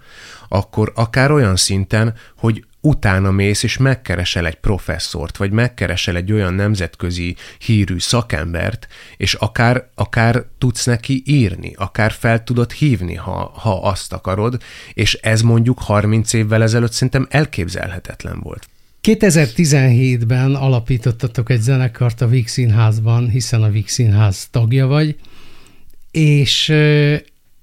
akkor 0.50 0.92
akár 0.96 1.32
olyan 1.32 1.56
szinten, 1.56 2.14
hogy 2.38 2.66
utána 2.82 3.32
mész 3.32 3.64
és 3.64 3.78
megkeresel 3.78 4.46
egy 4.46 4.56
professzort, 4.56 5.38
vagy 5.38 5.52
megkeresel 5.52 6.16
egy 6.16 6.32
olyan 6.32 6.54
nemzetközi 6.54 7.36
hírű 7.58 8.00
szakembert, 8.00 8.88
és 9.18 9.34
akár, 9.34 9.90
akár 9.96 10.46
tudsz 10.58 10.86
neki 10.86 11.24
írni, 11.26 11.74
akár 11.76 12.12
fel 12.12 12.44
tudod 12.44 12.72
hívni, 12.72 13.16
ha, 13.16 13.52
ha 13.56 13.82
azt 13.82 14.14
akarod, 14.14 14.62
és 14.94 15.14
ez 15.14 15.42
mondjuk 15.42 15.80
30 15.80 16.34
évvel 16.34 16.64
ezelőtt 16.64 16.92
szerintem 16.92 17.28
elképzelhetetlen 17.30 18.40
volt. 18.40 18.68
2017-ben 19.04 20.56
alapítottatok 20.56 21.50
egy 21.50 21.62
zenekart 21.62 22.22
a 22.22 22.28
Víg 22.28 22.48
Színházban, 22.48 23.30
hiszen 23.30 23.64
a 23.64 23.70
Víg 23.70 23.88
Színház 23.88 24.48
tagja 24.52 24.88
vagy, 24.88 25.16
és 26.12 26.74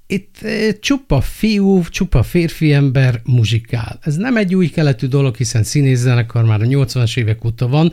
itt 0.07 0.39
csupa 0.81 1.21
fiú, 1.21 1.83
csupa 1.85 2.23
férfi 2.23 2.73
ember 2.73 3.21
muzsikál. 3.25 3.99
Ez 4.03 4.17
nem 4.17 4.37
egy 4.37 4.55
új 4.55 4.69
keletű 4.69 5.07
dolog, 5.07 5.37
hiszen 5.37 5.63
színészzenekar 5.63 6.45
már 6.45 6.61
a 6.61 6.65
80-as 6.65 7.19
évek 7.19 7.45
óta 7.45 7.69
van, 7.69 7.93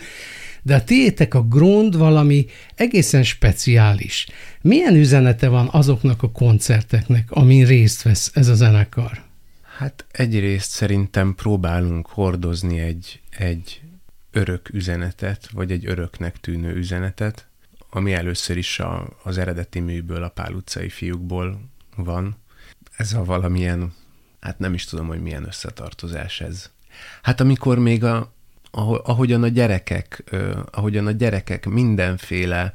de 0.62 0.76
a 0.76 0.84
tiétek 0.84 1.34
a 1.34 1.42
grond 1.42 1.98
valami 1.98 2.46
egészen 2.76 3.24
speciális. 3.24 4.28
Milyen 4.62 4.96
üzenete 4.96 5.48
van 5.48 5.70
azoknak 5.72 6.24
a 6.24 6.32
koncerteknek, 6.32 7.32
amin 7.32 7.66
részt 7.66 8.02
vesz 8.02 8.32
ez 8.34 8.48
a 8.48 8.54
zenekar? 8.54 9.24
Hát 9.78 10.06
egyrészt 10.12 10.72
szerintem 10.72 11.36
próbálunk 11.36 12.08
hordozni 12.08 12.80
egy, 12.80 13.22
egy 13.38 13.82
örök 14.32 14.70
üzenetet, 14.74 15.50
vagy 15.52 15.72
egy 15.72 15.86
öröknek 15.86 16.40
tűnő 16.40 16.76
üzenetet, 16.76 17.48
ami 17.90 18.14
először 18.14 18.58
is 18.58 18.80
a, 18.80 19.18
az 19.24 19.38
eredeti 19.38 19.80
műből, 19.80 20.24
a 20.24 20.30
Pál 20.30 20.54
utcai 20.54 20.90
fiúkból 20.90 21.72
van. 21.96 22.38
Ez 22.98 23.14
a 23.14 23.24
valamilyen, 23.24 23.94
hát 24.40 24.60
nem 24.60 24.74
is 24.74 24.86
tudom, 24.86 25.08
hogy 25.08 25.22
milyen 25.22 25.46
összetartozás 25.46 26.42
ez. 26.42 26.70
Hát 27.22 27.42
amikor 27.42 27.80
még 27.80 28.04
a, 28.04 28.34
ahogyan 29.04 29.44
a 29.44 29.48
gyerekek, 29.48 30.24
ahogyan 30.72 31.08
a 31.08 31.12
gyerekek 31.12 31.66
mindenféle 31.66 32.74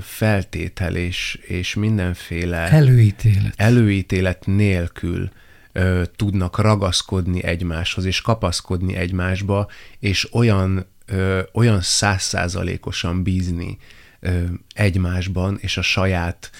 feltétel 0.00 0.96
és, 0.96 1.34
és 1.34 1.74
mindenféle 1.74 2.58
előítélet. 2.58 3.52
előítélet 3.56 4.46
nélkül 4.46 5.30
ö, 5.72 6.02
tudnak 6.16 6.58
ragaszkodni 6.58 7.44
egymáshoz, 7.44 8.04
és 8.04 8.20
kapaszkodni 8.20 8.94
egymásba, 8.94 9.68
és 9.98 10.34
olyan, 10.34 10.86
ö, 11.06 11.40
olyan 11.52 11.80
százszázalékosan 11.80 13.22
bízni 13.22 13.78
ö, 14.20 14.42
egymásban, 14.74 15.58
és 15.60 15.76
a 15.76 15.82
saját 15.82 16.50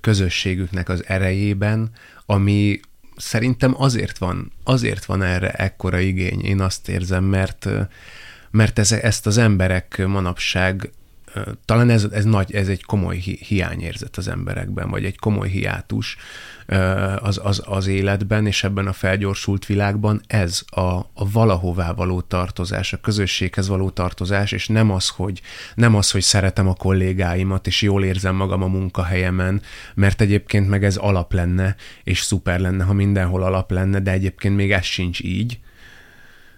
közösségüknek 0.00 0.88
az 0.88 1.04
erejében, 1.06 1.90
ami 2.26 2.80
szerintem 3.16 3.74
azért 3.76 4.18
van, 4.18 4.52
azért 4.64 5.04
van 5.04 5.22
erre 5.22 5.50
ekkora 5.50 5.98
igény, 5.98 6.44
én 6.44 6.60
azt 6.60 6.88
érzem, 6.88 7.24
mert, 7.24 7.68
mert 8.50 8.78
ez, 8.78 8.92
ezt 8.92 9.26
az 9.26 9.38
emberek 9.38 10.06
manapság 10.06 10.90
talán 11.64 11.90
ez, 11.90 12.06
ez, 12.12 12.24
nagy, 12.24 12.54
ez 12.54 12.68
egy 12.68 12.84
komoly 12.84 13.16
hi- 13.16 13.46
hiányérzet 13.46 14.16
az 14.16 14.28
emberekben, 14.28 14.90
vagy 14.90 15.04
egy 15.04 15.18
komoly 15.18 15.48
hiátus 15.48 16.16
az, 17.20 17.40
az, 17.42 17.62
az 17.64 17.86
életben, 17.86 18.46
és 18.46 18.64
ebben 18.64 18.86
a 18.86 18.92
felgyorsult 18.92 19.66
világban 19.66 20.20
ez 20.26 20.62
a, 20.66 20.80
a 20.98 21.30
valahová 21.32 21.92
való 21.92 22.20
tartozás, 22.20 22.92
a 22.92 23.00
közösséghez 23.00 23.68
való 23.68 23.90
tartozás, 23.90 24.52
és 24.52 24.68
nem 24.68 24.90
az, 24.90 25.08
hogy, 25.08 25.40
nem 25.74 25.94
az, 25.94 26.10
hogy 26.10 26.22
szeretem 26.22 26.68
a 26.68 26.74
kollégáimat, 26.74 27.66
és 27.66 27.82
jól 27.82 28.04
érzem 28.04 28.34
magam 28.34 28.62
a 28.62 28.66
munkahelyemen, 28.66 29.62
mert 29.94 30.20
egyébként 30.20 30.68
meg 30.68 30.84
ez 30.84 30.96
alap 30.96 31.32
lenne, 31.32 31.76
és 32.04 32.20
szuper 32.20 32.60
lenne, 32.60 32.84
ha 32.84 32.92
mindenhol 32.92 33.42
alap 33.42 33.70
lenne, 33.70 34.00
de 34.00 34.10
egyébként 34.10 34.56
még 34.56 34.72
ez 34.72 34.84
sincs 34.84 35.20
így, 35.20 35.58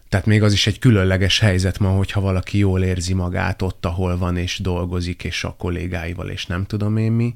tehát 0.08 0.26
még 0.26 0.42
az 0.42 0.52
is 0.52 0.66
egy 0.66 0.78
különleges 0.78 1.38
helyzet 1.38 1.78
ma, 1.78 1.88
hogyha 1.88 2.20
valaki 2.20 2.58
jól 2.58 2.82
érzi 2.82 3.14
magát 3.14 3.62
ott, 3.62 3.86
ahol 3.86 4.18
van, 4.18 4.36
és 4.36 4.58
dolgozik, 4.58 5.24
és 5.24 5.44
a 5.44 5.54
kollégáival, 5.58 6.28
és 6.28 6.46
nem 6.46 6.64
tudom 6.64 6.96
én 6.96 7.12
mi. 7.12 7.34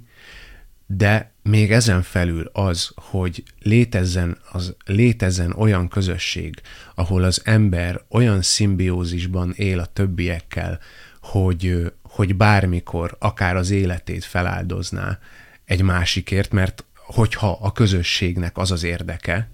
De 0.97 1.33
még 1.43 1.73
ezen 1.73 2.03
felül 2.03 2.51
az, 2.53 2.93
hogy 2.95 3.43
létezzen, 3.63 4.39
az, 4.53 4.77
létezzen 4.85 5.53
olyan 5.53 5.89
közösség, 5.89 6.61
ahol 6.95 7.23
az 7.23 7.41
ember 7.45 8.01
olyan 8.09 8.43
szimbiózisban 8.43 9.53
él 9.57 9.79
a 9.79 9.87
többiekkel, 9.87 10.79
hogy, 11.23 11.93
hogy 12.03 12.37
bármikor 12.37 13.17
akár 13.19 13.57
az 13.57 13.71
életét 13.71 14.25
feláldozná 14.25 15.19
egy 15.65 15.83
másikért, 15.83 16.53
mert 16.53 16.85
hogyha 16.95 17.59
a 17.61 17.73
közösségnek 17.73 18.59
az 18.59 18.71
az 18.71 18.83
érdeke, 18.83 19.51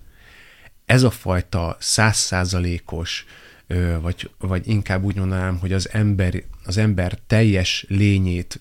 ez 0.87 1.03
a 1.03 1.11
fajta 1.11 1.77
százszázalékos, 1.81 3.25
vagy, 4.01 4.31
vagy 4.39 4.69
inkább 4.69 5.05
úgy 5.05 5.17
mondanám, 5.17 5.59
hogy 5.59 5.73
az 5.73 5.89
ember, 5.93 6.43
az 6.65 6.77
ember 6.77 7.19
teljes 7.27 7.85
lényét 7.89 8.61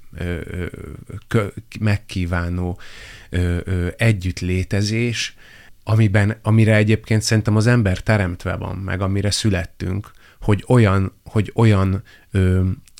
megkívánó 1.79 2.79
együttlétezés, 3.97 5.35
amiben, 5.83 6.37
amire 6.41 6.75
egyébként 6.75 7.21
szerintem 7.21 7.55
az 7.55 7.67
ember 7.67 7.99
teremtve 7.99 8.55
van, 8.55 8.77
meg 8.77 9.01
amire 9.01 9.31
születtünk, 9.31 10.11
hogy 10.41 10.63
olyan, 10.67 11.13
hogy 11.23 11.51
olyan, 11.55 12.03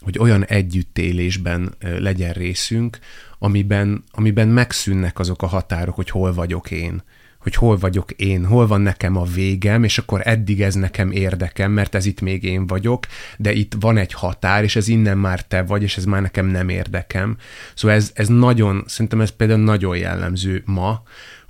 hogy 0.02 0.20
olyan 0.20 0.46
együttélésben 0.46 1.74
legyen 1.80 2.34
részünk, 2.34 3.00
amiben, 3.40 4.04
amiben 4.12 4.48
megszűnnek 4.48 5.20
azok 5.20 5.42
a 5.42 5.48
határok, 5.48 5.96
hogy 5.96 6.10
hol 6.10 6.34
vagyok 6.34 6.72
én, 6.72 7.04
hogy 7.46 7.56
hol 7.56 7.78
vagyok 7.78 8.12
én, 8.12 8.46
hol 8.46 8.68
van 8.68 8.82
nekem 8.82 9.18
a 9.18 9.24
végem, 9.24 9.84
és 9.84 9.98
akkor 9.98 10.22
eddig 10.24 10.62
ez 10.62 10.74
nekem 10.74 11.12
érdekem, 11.12 11.72
mert 11.72 11.96
ez 11.96 12.06
itt 12.06 12.22
még 12.22 12.44
én 12.44 12.68
vagyok, 12.68 13.06
de 13.38 13.54
itt 13.54 13.74
van 13.80 13.98
egy 13.98 14.14
határ, 14.14 14.64
és 14.64 14.76
ez 14.76 14.88
innen 14.88 15.18
már 15.18 15.42
te 15.42 15.64
vagy, 15.64 15.84
és 15.84 15.98
ez 15.98 16.06
már 16.06 16.22
nekem 16.22 16.46
nem 16.46 16.70
érdekem. 16.70 17.38
Szóval 17.74 17.98
ez, 17.98 18.12
ez 18.14 18.28
nagyon, 18.28 18.84
szerintem 18.88 19.22
ez 19.22 19.30
például 19.30 19.64
nagyon 19.64 19.98
jellemző 19.98 20.64
ma, 20.66 21.04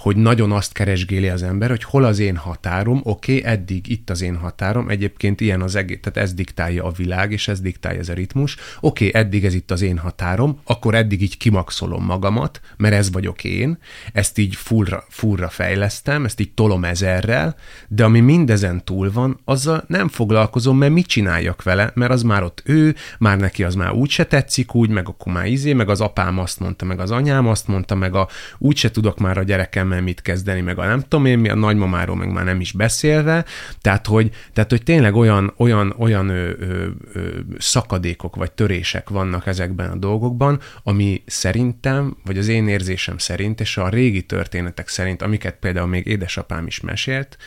hogy 0.06 0.16
nagyon 0.16 0.52
azt 0.52 0.74
keresgéli 0.74 1.30
az 1.30 1.44
ember, 1.44 1.70
hogy 1.70 1.84
hol 1.84 2.04
az 2.04 2.20
én 2.20 2.36
határom, 2.36 3.02
oké, 3.04 3.38
okay, 3.38 3.52
eddig 3.52 3.90
itt 3.90 4.10
az 4.10 4.22
én 4.22 4.36
határom, 4.36 4.90
egyébként 4.90 5.42
ilyen 5.42 5.62
az 5.62 5.76
egész, 5.76 6.00
tehát 6.02 6.18
ez 6.18 6.34
diktálja 6.34 6.84
a 6.84 6.92
világ, 6.92 7.32
és 7.32 7.48
ez 7.48 7.62
diktálja 7.62 8.00
ez 8.00 8.10
a 8.10 8.14
ritmus, 8.14 8.56
oké, 8.80 9.08
okay, 9.08 9.22
eddig 9.22 9.46
ez 9.46 9.54
itt 9.54 9.72
az 9.72 9.82
én 9.82 9.98
határom, 9.98 10.60
akkor 10.64 10.96
eddig 10.96 11.22
így 11.22 11.38
kimaxolom 11.38 12.06
magamat, 12.06 12.62
mert 12.78 12.96
ez 12.96 13.12
vagyok 13.12 13.44
én, 13.44 13.78
ezt 14.14 14.38
így 14.38 14.56
fullra, 14.56 15.04
fullra 15.10 15.50
fejlesztem, 15.50 16.26
ezt 16.26 16.40
így 16.40 16.54
tolom 16.54 16.84
ezerrel, 16.84 17.56
de 17.88 18.04
ami 18.04 18.20
mindezen 18.20 18.84
túl 18.84 19.12
van, 19.12 19.40
azzal 19.46 19.84
nem 19.88 20.08
foglalkozom, 20.08 20.78
mert 20.78 20.94
mit 20.94 21.08
csináljak 21.08 21.64
vele, 21.64 21.92
mert 21.94 22.12
az 22.12 22.24
már 22.24 22.44
ott 22.44 22.62
ő, 22.66 22.96
már 23.20 23.38
neki 23.38 23.64
az 23.64 23.76
már 23.76 23.92
úgy 23.92 24.10
se 24.10 24.26
tetszik 24.26 24.76
úgy, 24.76 24.90
meg 24.90 25.08
akkor 25.08 25.34
már 25.34 25.46
izé, 25.46 25.74
meg 25.74 25.90
az 25.90 26.02
apám 26.02 26.40
azt 26.40 26.60
mondta, 26.60 26.86
meg 26.86 27.00
az 27.00 27.12
anyám 27.12 27.48
azt 27.48 27.68
mondta, 27.68 27.96
meg 27.96 28.16
a 28.16 28.28
úgy 28.58 28.78
se 28.78 28.92
tudok 28.92 29.20
már 29.20 29.38
a 29.38 29.44
gyerekem 29.44 29.94
értelemmel 29.96 30.02
mit 30.02 30.22
kezdeni, 30.22 30.62
meg 30.62 30.80
a 30.80 30.86
nem 30.86 31.02
tudom 31.02 31.26
én 31.26 31.40
mi, 31.40 31.50
a 31.50 31.56
nagymamáról 31.56 32.16
meg 32.16 32.32
már 32.32 32.46
nem 32.46 32.60
is 32.60 32.72
beszélve, 32.72 33.46
tehát 33.82 34.08
hogy, 34.08 34.32
tehát, 34.54 34.70
hogy 34.70 34.84
tényleg 34.84 35.16
olyan, 35.16 35.54
olyan, 35.58 35.96
olyan 35.98 36.30
ö, 36.30 36.52
ö, 36.60 36.88
ö, 37.14 37.40
szakadékok 37.58 38.36
vagy 38.36 38.52
törések 38.52 39.10
vannak 39.10 39.48
ezekben 39.48 39.92
a 39.92 39.96
dolgokban, 39.96 40.60
ami 40.84 41.24
szerintem, 41.26 42.18
vagy 42.26 42.38
az 42.38 42.48
én 42.48 42.68
érzésem 42.68 43.18
szerint, 43.18 43.60
és 43.60 43.78
a 43.78 43.90
régi 43.90 44.22
történetek 44.22 44.88
szerint, 44.88 45.22
amiket 45.22 45.56
például 45.60 45.88
még 45.88 46.06
édesapám 46.06 46.68
is 46.68 46.80
mesélt, 46.80 47.38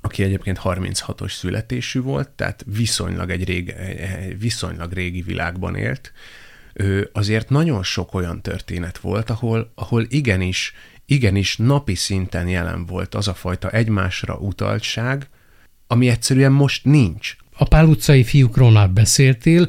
aki 0.00 0.22
egyébként 0.22 0.60
36-os 0.64 1.32
születésű 1.32 2.00
volt, 2.00 2.28
tehát 2.28 2.64
viszonylag 2.66 3.30
egy 3.30 3.44
rég, 3.44 3.74
viszonylag 4.38 4.92
régi 4.92 5.22
világban 5.22 5.76
élt, 5.76 6.12
azért 7.12 7.48
nagyon 7.48 7.82
sok 7.82 8.14
olyan 8.14 8.42
történet 8.42 8.98
volt, 8.98 9.30
ahol, 9.30 9.72
ahol 9.74 10.06
igenis 10.08 10.74
igenis 11.06 11.56
napi 11.56 11.94
szinten 11.94 12.48
jelen 12.48 12.86
volt 12.86 13.14
az 13.14 13.28
a 13.28 13.34
fajta 13.34 13.70
egymásra 13.70 14.34
utaltság, 14.34 15.28
ami 15.86 16.08
egyszerűen 16.08 16.52
most 16.52 16.84
nincs. 16.84 17.36
A 17.56 17.64
Pál 17.64 17.86
utcai 17.86 18.24
fiúkról 18.24 18.70
már 18.70 18.90
beszéltél, 18.90 19.68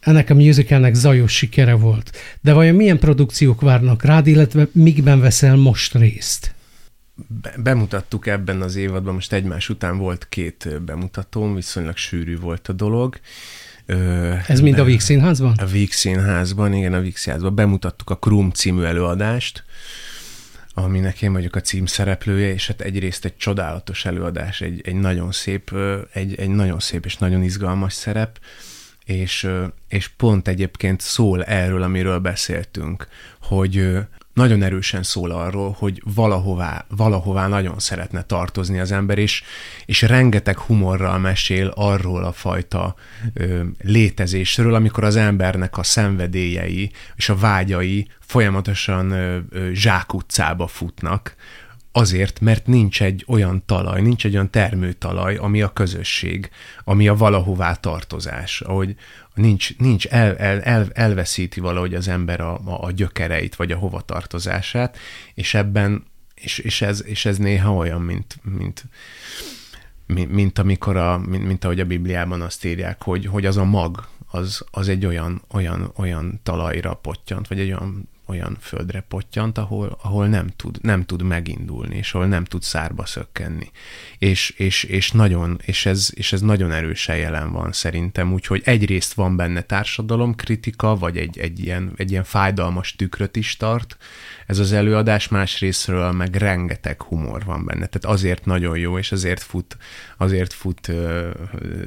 ennek 0.00 0.30
a 0.30 0.34
musicalnek 0.34 0.94
zajos 0.94 1.36
sikere 1.36 1.74
volt. 1.74 2.16
De 2.40 2.52
vajon 2.52 2.74
milyen 2.74 2.98
produkciók 2.98 3.60
várnak 3.60 4.02
rád, 4.02 4.26
illetve 4.26 4.68
mikben 4.72 5.20
veszel 5.20 5.56
most 5.56 5.94
részt? 5.94 6.54
Be- 7.40 7.54
bemutattuk 7.58 8.26
ebben 8.26 8.60
az 8.62 8.76
évadban, 8.76 9.14
most 9.14 9.32
egymás 9.32 9.68
után 9.68 9.98
volt 9.98 10.26
két 10.28 10.82
bemutatóm, 10.82 11.54
viszonylag 11.54 11.96
sűrű 11.96 12.38
volt 12.38 12.68
a 12.68 12.72
dolog. 12.72 13.20
Ö, 13.86 14.32
Ez 14.46 14.60
mind 14.60 14.78
a 14.78 14.84
Víg 14.84 15.00
Színházban? 15.00 15.54
A 15.58 15.66
Víg 15.66 15.92
Színházban, 15.92 16.72
igen, 16.72 16.92
a 16.92 17.00
Víg 17.00 17.16
Színházban. 17.16 17.54
Bemutattuk 17.54 18.10
a 18.10 18.16
Krum 18.16 18.50
című 18.50 18.82
előadást, 18.82 19.64
aminek 20.78 21.22
én 21.22 21.32
vagyok 21.32 21.54
a 21.54 21.60
címszereplője, 21.60 22.52
és 22.52 22.66
hát 22.66 22.80
egyrészt 22.80 23.24
egy 23.24 23.36
csodálatos 23.36 24.04
előadás, 24.04 24.60
egy, 24.60 24.80
egy 24.84 24.94
nagyon 24.94 25.32
szép, 25.32 25.70
egy, 26.12 26.34
egy 26.34 26.48
nagyon 26.48 26.78
szép 26.78 27.04
és 27.04 27.16
nagyon 27.16 27.42
izgalmas 27.42 27.92
szerep, 27.92 28.38
és, 29.04 29.48
és 29.88 30.08
pont 30.08 30.48
egyébként 30.48 31.00
szól 31.00 31.44
erről, 31.44 31.82
amiről 31.82 32.18
beszéltünk, 32.18 33.08
hogy 33.42 33.98
nagyon 34.36 34.62
erősen 34.62 35.02
szól 35.02 35.30
arról, 35.30 35.76
hogy 35.78 36.02
valahová, 36.14 36.84
valahová 36.88 37.46
nagyon 37.46 37.78
szeretne 37.78 38.22
tartozni 38.22 38.78
az 38.78 38.92
ember, 38.92 39.18
és, 39.18 39.42
és 39.86 40.02
rengeteg 40.02 40.58
humorral 40.58 41.18
mesél 41.18 41.72
arról 41.74 42.24
a 42.24 42.32
fajta 42.32 42.94
ö, 43.34 43.62
létezésről, 43.82 44.74
amikor 44.74 45.04
az 45.04 45.16
embernek 45.16 45.78
a 45.78 45.82
szenvedélyei 45.82 46.90
és 47.14 47.28
a 47.28 47.36
vágyai 47.36 48.08
folyamatosan 48.20 49.10
ö, 49.10 49.38
ö, 49.50 49.70
zsákutcába 49.72 50.66
futnak, 50.66 51.34
Azért, 51.96 52.40
mert 52.40 52.66
nincs 52.66 53.02
egy 53.02 53.24
olyan 53.26 53.62
talaj, 53.66 54.02
nincs 54.02 54.24
egy 54.24 54.32
olyan 54.34 54.50
termőtalaj, 54.50 55.36
ami 55.36 55.62
a 55.62 55.72
közösség, 55.72 56.50
ami 56.84 57.08
a 57.08 57.14
valahová 57.14 57.74
tartozás, 57.74 58.60
ahogy 58.60 58.94
nincs, 59.34 59.78
nincs 59.78 60.06
el, 60.06 60.36
el, 60.36 60.60
el, 60.60 60.90
elveszíti 60.92 61.60
valahogy 61.60 61.94
az 61.94 62.08
ember 62.08 62.40
a, 62.40 62.54
a, 62.54 62.84
a 62.84 62.90
gyökereit, 62.90 63.56
vagy 63.56 63.72
a 63.72 63.76
hovatartozását, 63.76 64.98
és 65.34 65.54
ebben, 65.54 66.04
és, 66.34 66.58
és, 66.58 66.82
ez, 66.82 67.04
és 67.04 67.24
ez 67.24 67.38
néha 67.38 67.74
olyan, 67.74 68.00
mint, 68.00 68.36
mint, 68.42 68.84
mint, 70.06 70.32
mint 70.32 70.58
amikor 70.58 70.96
a, 70.96 71.18
mint, 71.18 71.46
mint 71.46 71.64
ahogy 71.64 71.80
a 71.80 71.84
Bibliában 71.84 72.42
azt 72.42 72.64
írják, 72.64 73.02
hogy, 73.02 73.26
hogy 73.26 73.46
az 73.46 73.56
a 73.56 73.64
mag, 73.64 74.08
az, 74.30 74.64
az 74.70 74.88
egy 74.88 75.06
olyan, 75.06 75.42
olyan, 75.52 75.92
olyan 75.96 76.40
talajra 76.42 76.94
pottyant, 76.94 77.48
vagy 77.48 77.60
egy 77.60 77.68
olyan 77.68 78.08
olyan 78.26 78.56
földre 78.60 79.00
pottyant, 79.08 79.58
ahol, 79.58 79.98
ahol 80.02 80.26
nem, 80.26 80.46
tud, 80.56 80.78
nem 80.82 81.04
tud 81.04 81.22
megindulni, 81.22 81.96
és 81.96 82.14
ahol 82.14 82.26
nem 82.26 82.44
tud 82.44 82.62
szárba 82.62 83.06
szökkenni. 83.06 83.70
És, 84.18 84.50
és, 84.50 84.84
és, 84.84 85.10
nagyon, 85.10 85.60
és, 85.64 85.86
ez, 85.86 86.10
és 86.14 86.32
ez 86.32 86.40
nagyon 86.40 86.72
erősen 86.72 87.16
jelen 87.16 87.52
van 87.52 87.72
szerintem, 87.72 88.32
úgyhogy 88.32 88.62
egyrészt 88.64 89.12
van 89.12 89.36
benne 89.36 89.60
társadalomkritika, 89.60 90.96
vagy 90.96 91.16
egy, 91.16 91.38
egy, 91.38 91.58
ilyen, 91.60 91.92
egy 91.96 92.10
ilyen 92.10 92.24
fájdalmas 92.24 92.96
tükröt 92.96 93.36
is 93.36 93.56
tart, 93.56 93.96
ez 94.46 94.58
az 94.58 94.72
előadás, 94.72 95.28
másrésztről 95.28 96.12
meg 96.12 96.34
rengeteg 96.34 97.02
humor 97.02 97.44
van 97.44 97.64
benne, 97.64 97.86
tehát 97.86 98.16
azért 98.16 98.44
nagyon 98.44 98.78
jó, 98.78 98.98
és 98.98 99.12
azért 99.12 99.42
fut, 99.42 99.76
azért 100.16 100.52
fut 100.52 100.88
ö, 100.88 101.30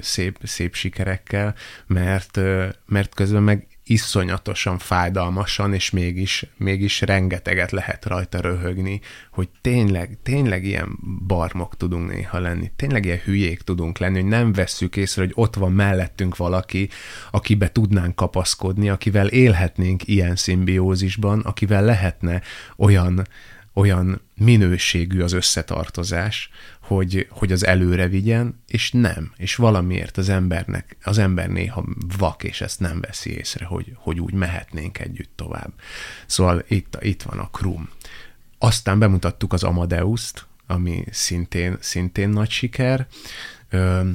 szép, 0.01 0.37
szép 0.43 0.75
sikerekkel, 0.75 1.55
mert, 1.87 2.37
ö, 2.37 2.67
mert 2.85 3.13
közben 3.13 3.43
meg 3.43 3.67
iszonyatosan 3.89 4.77
fájdalmasan, 4.77 5.73
és 5.73 5.89
mégis, 5.89 6.45
mégis 6.57 7.01
rengeteget 7.01 7.71
lehet 7.71 8.05
rajta 8.05 8.41
röhögni, 8.41 9.01
hogy 9.31 9.49
tényleg, 9.61 10.17
tényleg 10.23 10.65
ilyen 10.65 10.97
barmok 11.27 11.77
tudunk 11.77 12.11
néha 12.11 12.39
lenni, 12.39 12.71
tényleg 12.75 13.05
ilyen 13.05 13.21
hülyék 13.23 13.61
tudunk 13.61 13.97
lenni, 13.97 14.19
hogy 14.19 14.29
nem 14.29 14.53
vesszük 14.53 14.95
észre, 14.95 15.21
hogy 15.21 15.31
ott 15.35 15.55
van 15.55 15.71
mellettünk 15.71 16.37
valaki, 16.37 16.89
akibe 17.31 17.71
tudnánk 17.71 18.15
kapaszkodni, 18.15 18.89
akivel 18.89 19.27
élhetnénk 19.27 20.07
ilyen 20.07 20.35
szimbiózisban, 20.35 21.39
akivel 21.39 21.83
lehetne 21.83 22.41
olyan, 22.77 23.27
olyan 23.73 24.21
minőségű 24.35 25.21
az 25.21 25.31
összetartozás, 25.31 26.49
hogy, 26.81 27.27
hogy 27.29 27.51
az 27.51 27.65
előre 27.65 28.07
vigyen, 28.07 28.63
és 28.67 28.91
nem. 28.91 29.33
És 29.37 29.55
valamiért 29.55 30.17
az 30.17 30.29
embernek, 30.29 30.97
az 31.03 31.17
ember 31.17 31.49
néha 31.49 31.85
vak, 32.17 32.43
és 32.43 32.61
ezt 32.61 32.79
nem 32.79 33.01
veszi 33.01 33.37
észre, 33.37 33.65
hogy, 33.65 33.91
hogy 33.95 34.19
úgy 34.19 34.33
mehetnénk 34.33 34.99
együtt 34.99 35.31
tovább. 35.35 35.73
Szóval 36.25 36.63
itt, 36.67 36.97
itt 37.01 37.21
van 37.21 37.39
a 37.39 37.49
Krum. 37.49 37.89
Aztán 38.57 38.99
bemutattuk 38.99 39.53
az 39.53 39.63
Amadeuszt, 39.63 40.45
ami 40.67 41.03
szintén, 41.11 41.77
szintén 41.79 42.29
nagy 42.29 42.49
siker. 42.49 43.07
Ö, 43.69 44.09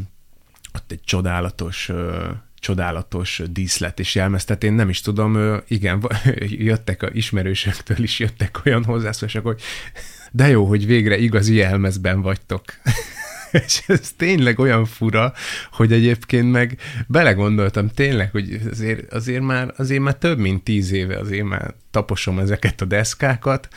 ott 0.75 0.91
egy 0.91 1.03
csodálatos 1.05 1.89
ö, 1.89 2.31
csodálatos 2.65 3.43
díszlet 3.51 4.01
és 4.01 4.15
jelmez. 4.15 4.45
Tehát 4.45 4.65
én 4.65 4.73
nem 4.73 4.89
is 4.89 5.01
tudom, 5.01 5.61
igen, 5.69 6.09
jöttek 6.71 7.03
a 7.03 7.09
ismerősöktől 7.13 8.03
is 8.03 8.19
jöttek 8.19 8.61
olyan 8.65 8.85
hozzászólások, 8.85 9.45
hogy 9.45 9.61
de 10.33 10.49
jó, 10.49 10.65
hogy 10.65 10.87
végre 10.87 11.19
igazi 11.19 11.55
jelmezben 11.55 12.21
vagytok. 12.21 12.63
és 13.67 13.83
ez 13.87 14.13
tényleg 14.17 14.59
olyan 14.59 14.85
fura, 14.85 15.33
hogy 15.73 15.93
egyébként 15.93 16.51
meg 16.51 16.79
belegondoltam 17.07 17.89
tényleg, 17.89 18.31
hogy 18.31 18.61
azért, 18.71 19.13
azért, 19.13 19.43
már, 19.43 19.75
azért 19.77 20.01
már 20.01 20.15
több 20.15 20.39
mint 20.39 20.65
tíz 20.65 20.93
éve 20.93 21.19
azért 21.19 21.45
már 21.47 21.75
taposom 21.91 22.39
ezeket 22.39 22.81
a 22.81 22.85
deszkákat, 22.85 23.69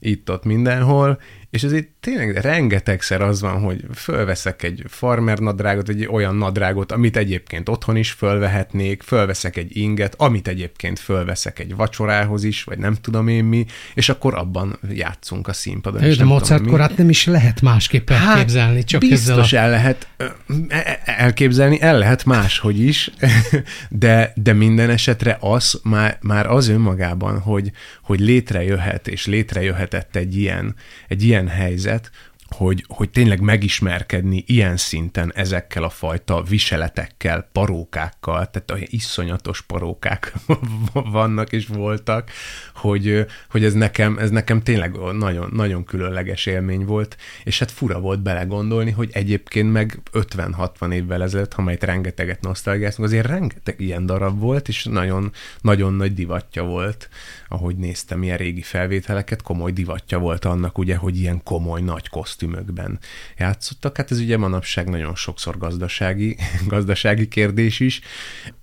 itt-ott 0.00 0.44
mindenhol, 0.44 1.20
és 1.50 1.64
azért 1.64 1.88
tényleg 2.00 2.36
rengetegszer 2.36 3.22
az 3.22 3.40
van, 3.40 3.60
hogy 3.60 3.84
fölveszek 3.94 4.62
egy 4.62 4.84
farmer 4.88 5.38
nadrágot, 5.38 5.88
egy 5.88 6.06
olyan 6.06 6.34
nadrágot, 6.34 6.92
amit 6.92 7.16
egyébként 7.16 7.68
otthon 7.68 7.96
is 7.96 8.10
fölvehetnék, 8.10 9.02
fölveszek 9.02 9.56
egy 9.56 9.76
inget, 9.76 10.14
amit 10.16 10.48
egyébként 10.48 10.98
fölveszek 10.98 11.58
egy 11.58 11.74
vacsorához 11.74 12.44
is, 12.44 12.64
vagy 12.64 12.78
nem 12.78 12.94
tudom 12.94 13.28
én 13.28 13.44
mi, 13.44 13.66
és 13.94 14.08
akkor 14.08 14.34
abban 14.34 14.78
játszunk 14.92 15.48
a 15.48 15.52
színpadon. 15.52 16.16
De 16.16 16.24
Mozart 16.24 16.66
korát 16.66 16.96
nem 16.96 17.08
is 17.08 17.26
lehet 17.26 17.60
másképp 17.60 18.10
hát, 18.10 18.28
elképzelni, 18.28 18.76
hát, 18.76 18.86
csak 18.86 19.00
biztos 19.00 19.52
ezzel 19.52 19.60
a... 19.60 19.64
el 19.64 19.70
lehet 19.70 20.08
e, 20.16 20.34
e, 20.68 21.02
elképzelni, 21.04 21.80
el 21.80 21.98
lehet 21.98 22.24
máshogy 22.24 22.80
is, 22.80 23.10
de, 23.88 24.32
de 24.34 24.52
minden 24.52 24.90
esetre 24.90 25.36
az 25.40 25.80
már, 25.82 26.18
már 26.20 26.46
az 26.46 26.68
önmagában, 26.68 27.40
hogy, 27.40 27.72
hogy 28.02 28.20
létrejöhet, 28.20 29.08
és 29.08 29.26
létrejöhetett 29.26 30.16
egy 30.16 30.36
ilyen, 30.36 30.74
egy 31.08 31.22
ilyen 31.22 31.48
helyzet, 31.48 31.89
helyzet, 31.90 32.10
hogy, 32.56 32.84
hogy 32.88 33.10
tényleg 33.10 33.40
megismerkedni 33.40 34.44
ilyen 34.46 34.76
szinten 34.76 35.32
ezekkel 35.34 35.82
a 35.82 35.88
fajta 35.88 36.42
viseletekkel, 36.42 37.48
parókákkal, 37.52 38.50
tehát 38.50 38.70
olyan 38.70 38.86
iszonyatos 38.90 39.62
parókák 39.62 40.32
vannak 40.92 41.52
és 41.52 41.66
voltak, 41.66 42.30
hogy, 42.74 43.26
hogy 43.50 43.64
ez, 43.64 43.74
nekem, 43.74 44.18
ez 44.18 44.30
nekem 44.30 44.62
tényleg 44.62 44.96
nagyon, 45.12 45.50
nagyon 45.52 45.84
különleges 45.84 46.46
élmény 46.46 46.84
volt, 46.84 47.16
és 47.44 47.58
hát 47.58 47.70
fura 47.70 48.00
volt 48.00 48.22
belegondolni, 48.22 48.90
hogy 48.90 49.10
egyébként 49.12 49.72
meg 49.72 50.00
50-60 50.12 50.92
évvel 50.92 51.22
ezelőtt, 51.22 51.52
ha 51.52 51.62
majd 51.62 51.84
rengeteget 51.84 52.40
nosztalgiáztunk, 52.40 53.08
azért 53.08 53.26
rengeteg 53.26 53.80
ilyen 53.80 54.06
darab 54.06 54.38
volt, 54.38 54.68
és 54.68 54.84
nagyon, 54.84 55.32
nagyon 55.60 55.92
nagy 55.92 56.14
divatja 56.14 56.62
volt, 56.62 57.08
ahogy 57.48 57.76
néztem 57.76 58.22
ilyen 58.22 58.36
régi 58.36 58.62
felvételeket, 58.62 59.42
komoly 59.42 59.72
divatja 59.72 60.18
volt 60.18 60.44
annak 60.44 60.78
ugye, 60.78 60.96
hogy 60.96 61.18
ilyen 61.18 61.42
komoly 61.42 61.80
nagy 61.80 62.08
kosztümökben 62.40 62.98
játszottak. 63.38 63.96
Hát 63.96 64.10
ez 64.10 64.18
ugye 64.18 64.36
manapság 64.36 64.88
nagyon 64.88 65.14
sokszor 65.14 65.58
gazdasági, 65.58 66.36
gazdasági 66.66 67.28
kérdés 67.28 67.80
is, 67.80 68.00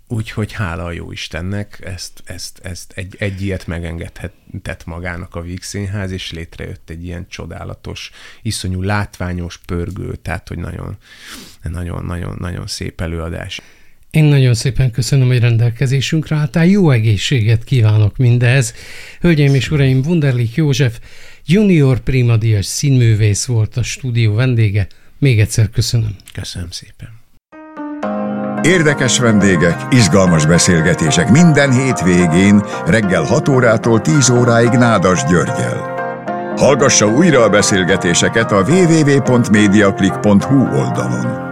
Úgyhogy 0.10 0.52
hála 0.52 0.84
a 0.84 0.92
jó 0.92 1.12
Istennek, 1.12 1.80
ezt, 1.84 2.24
ezt, 2.26 2.60
ezt 2.64 2.92
egy, 2.96 3.16
egy 3.20 3.42
ilyet 3.42 3.68
megengedhetett 3.68 4.86
magának 4.86 5.36
a 5.36 5.42
Víg 5.42 5.62
Színház, 5.62 6.12
és 6.12 6.32
létrejött 6.32 6.90
egy 6.90 7.04
ilyen 7.04 7.26
csodálatos, 7.30 8.12
iszonyú 8.42 8.82
látványos 8.82 9.58
pörgő, 9.58 10.16
tehát 10.16 10.48
hogy 10.48 10.58
nagyon, 10.58 10.98
nagyon, 11.64 12.06
nagyon, 12.06 12.36
nagyon 12.40 12.68
szép 12.68 13.02
előadás. 13.02 13.62
Én 14.12 14.24
nagyon 14.24 14.54
szépen 14.54 14.92
köszönöm, 14.92 15.28
hogy 15.28 15.40
rendelkezésünkre 15.40 16.36
álltál. 16.36 16.66
Jó 16.66 16.92
egészséget 16.92 17.64
kívánok 17.64 18.18
mindez. 18.18 18.74
Hölgyeim 19.20 19.56
és 19.56 19.72
uraim, 19.72 20.02
Wunderlich 20.06 20.58
József, 20.58 21.00
junior 21.48 22.00
primadias 22.00 22.66
színművész 22.66 23.46
volt 23.46 23.78
a 23.78 23.84
stúdió 23.84 24.34
vendége. 24.34 24.88
Még 25.18 25.40
egyszer 25.40 25.70
köszönöm. 25.70 26.16
Köszönöm 26.34 26.72
szépen. 26.72 27.10
Érdekes 28.64 29.20
vendégek, 29.20 29.86
izgalmas 29.90 30.46
beszélgetések 30.46 31.30
minden 31.32 31.72
hétvégén 31.72 32.64
reggel 32.86 33.24
6 33.24 33.50
órától 33.50 34.02
10 34.02 34.30
óráig 34.30 34.70
Nádas 34.70 35.24
Györgyel. 35.24 35.96
Hallgassa 36.58 37.08
újra 37.08 37.44
a 37.44 37.50
beszélgetéseket 37.50 38.52
a 38.52 38.62
www.mediaclick.hu 38.62 40.56
oldalon. 40.56 41.47